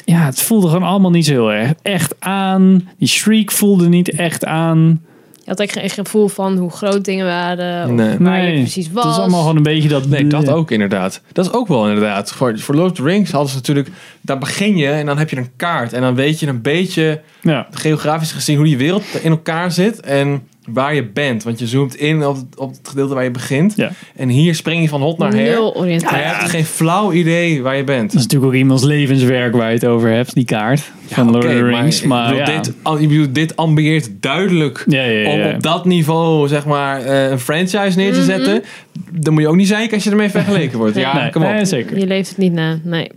[0.05, 2.89] Ja, het voelde gewoon allemaal niet zo heel erg echt aan.
[2.97, 5.01] Die shriek voelde niet echt aan.
[5.43, 7.85] Je had ook geen gevoel van hoe groot dingen waren.
[7.85, 8.17] Of Nee.
[8.19, 9.03] waar je precies was.
[9.03, 10.07] Het is allemaal gewoon een beetje dat...
[10.07, 11.21] Nee, dat ook inderdaad.
[11.31, 12.31] Dat is ook wel inderdaad.
[12.31, 13.89] Voor, voor Lord of the Rings hadden ze natuurlijk...
[14.21, 15.93] Daar begin je en dan heb je een kaart.
[15.93, 17.67] En dan weet je een beetje Ja.
[17.71, 19.99] geografisch gezien hoe die wereld in elkaar zit.
[19.99, 21.43] En waar je bent.
[21.43, 23.73] Want je zoomt in op het, op het gedeelte waar je begint.
[23.75, 23.91] Ja.
[24.15, 25.43] En hier spring je van hot naar her.
[25.43, 28.11] Nul Maar je hebt geen flauw idee waar je bent.
[28.11, 31.45] Dat is natuurlijk ook iemands levenswerk waar je het over hebt, die kaart van Lord
[31.45, 32.01] of the Rings.
[32.03, 32.61] Maar, bedoel, ja.
[32.61, 32.73] dit,
[33.09, 37.39] bedoel, dit ambieert duidelijk Ja, ja, ja, om op dat niveau zeg maar eh, een
[37.39, 38.63] franchise neer te zetten.
[39.11, 40.95] Dan moet je ook niet zeiken als je ermee vergeleken wordt.
[40.95, 41.51] Ja, nee, kom op.
[41.51, 41.97] nee, zeker.
[41.97, 42.79] Je leeft het niet na.
[42.83, 43.11] Nee.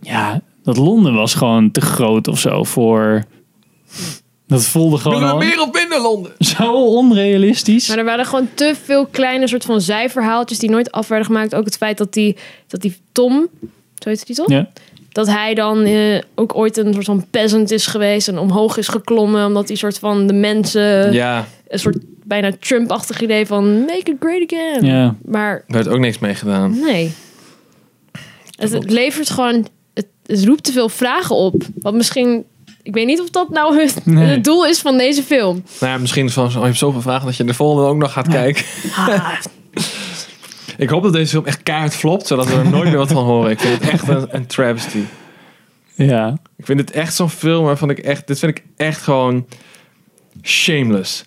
[0.00, 3.24] Ja, dat Londen was gewoon te groot of zo voor...
[4.50, 7.88] Dat voelde gewoon Willen we meer of minder zo onrealistisch.
[7.88, 11.54] Maar er waren gewoon te veel kleine soort van zijverhaaltjes die nooit af werden gemaakt.
[11.54, 12.36] Ook het feit dat die,
[12.66, 13.48] dat die Tom,
[13.98, 14.50] zo heet die toch?
[14.50, 14.68] Ja.
[15.08, 18.88] Dat hij dan eh, ook ooit een soort van peasant is geweest en omhoog is
[18.88, 19.46] geklommen.
[19.46, 24.16] Omdat hij soort van de mensen, Ja, een soort bijna Trump-achtig idee van make it
[24.20, 24.84] great again.
[24.84, 25.14] Ja.
[25.24, 26.80] Maar daar werd ook niks mee gedaan.
[26.80, 27.12] nee.
[28.56, 31.62] Het, het levert gewoon, het, het roept te veel vragen op.
[31.80, 32.44] Wat misschien,
[32.82, 34.24] ik weet niet of dat nou het, Nee.
[34.26, 35.64] het doel is van deze film.
[35.80, 37.96] Nou ja, misschien is van, oh, je hebt zoveel vragen dat je de volgende ook
[37.96, 38.64] nog gaat kijken.
[38.96, 39.32] Ah,
[40.76, 43.24] Ik hoop dat deze film echt kaart flopt, zodat we er nooit meer wat van
[43.24, 43.50] horen.
[43.50, 45.00] Ik vind het echt een, een travesty.
[45.94, 46.38] Ja.
[46.56, 48.26] Ik vind het echt zo'n film waarvan ik echt...
[48.26, 49.46] Dit vind ik echt gewoon
[50.42, 51.24] shameless.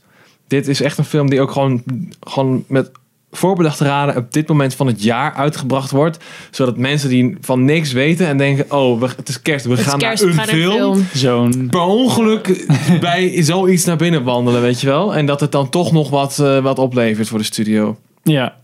[0.48, 1.84] Dit is echt een film die ook gewoon,
[2.20, 2.92] gewoon met
[3.38, 6.18] voorbedachte raden op dit moment van het jaar uitgebracht wordt.
[6.52, 8.72] Zodat mensen die van niks weten en denken...
[8.72, 11.06] Oh, we, het is kerst, we het gaan kerst, naar een gaan film.
[11.14, 11.68] Zo'n...
[11.70, 12.66] Per ongeluk
[13.00, 15.16] bij zoiets naar binnen wandelen, weet je wel.
[15.16, 17.98] En dat het dan toch nog wat, eh, wat oplevert voor de studio.
[18.24, 18.56] Ja.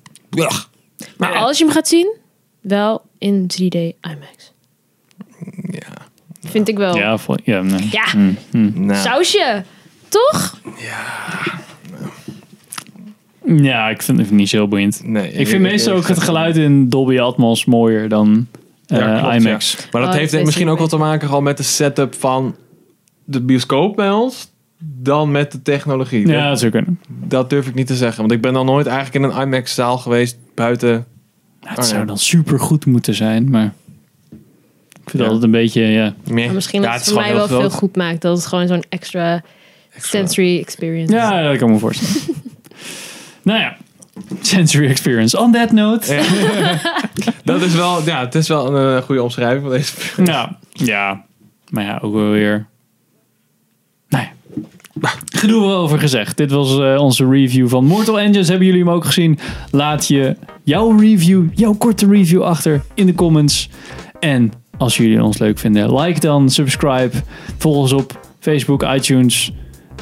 [1.17, 2.15] Maar als je hem gaat zien,
[2.61, 4.53] wel in 3D IMAX.
[5.71, 6.07] Ja.
[6.49, 6.95] Vind ik wel.
[6.97, 7.87] Ja, vol- ja, nee.
[7.91, 8.85] Ja, Hm, hm.
[8.85, 9.63] Nou, sausje.
[10.07, 10.59] Toch?
[10.77, 11.05] Ja,
[13.91, 15.01] ik vind het niet zo boeiend.
[15.05, 18.47] nee, Ik vind meestal ook het geluid in Dolby Atmos mooier dan
[18.85, 19.75] eh, Ja, klopt, IMAX.
[19.91, 22.15] Maar dat Oh, heeft dat is misschien ook wel te maken gewoon met de setup
[22.15, 22.55] van
[23.25, 24.51] de bioscoop bij ons.
[24.81, 26.27] Dan met de technologie.
[26.27, 26.99] Ja, Dat, dat zou kunnen.
[27.27, 28.19] dat durf ik niet te zeggen.
[28.19, 30.89] Want ik ben dan nooit eigenlijk in een IMAX-zaal geweest buiten.
[30.89, 31.05] Nou,
[31.59, 31.83] het Oh, ja.
[31.83, 33.73] zou dan super goed moeten zijn, maar
[34.89, 35.17] ik vind Ja.
[35.19, 36.13] het altijd een beetje, ja.
[36.29, 36.45] Meer.
[36.45, 38.21] Maar misschien Ja, dat het voor mij wel veel goed maakt.
[38.21, 39.43] Dat het gewoon zo'n extra,
[39.97, 41.19] sensory experience is.
[41.19, 42.35] Ja, dat kan ik me voorstellen.
[43.49, 43.77] nou ja,
[44.41, 45.39] sensory experience.
[45.39, 46.23] On that note.
[47.43, 50.27] Dat is wel, ja, het is wel een eh, goede omschrijving van deze film.
[50.27, 51.25] Ja, ja.
[51.69, 52.67] Maar ja, ook wel weer.
[54.09, 54.31] Nou ja.
[55.25, 56.37] Genoeg over gezegd.
[56.37, 58.47] Dit was eh, onze review van Mortal Engines.
[58.47, 59.39] Hebben jullie hem ook gezien?
[59.71, 63.69] Laat je jouw review, jouw korte review achter in de comments.
[64.19, 67.11] En als jullie ons leuk vinden, like dan, subscribe.
[67.57, 69.51] Volg ons op Facebook, iTunes,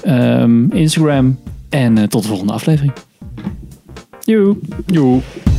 [0.04, 1.40] ehm, Instagram.
[1.70, 2.94] En eh, tot de volgende aflevering.
[4.28, 4.58] Joe.
[4.92, 5.57] Joe.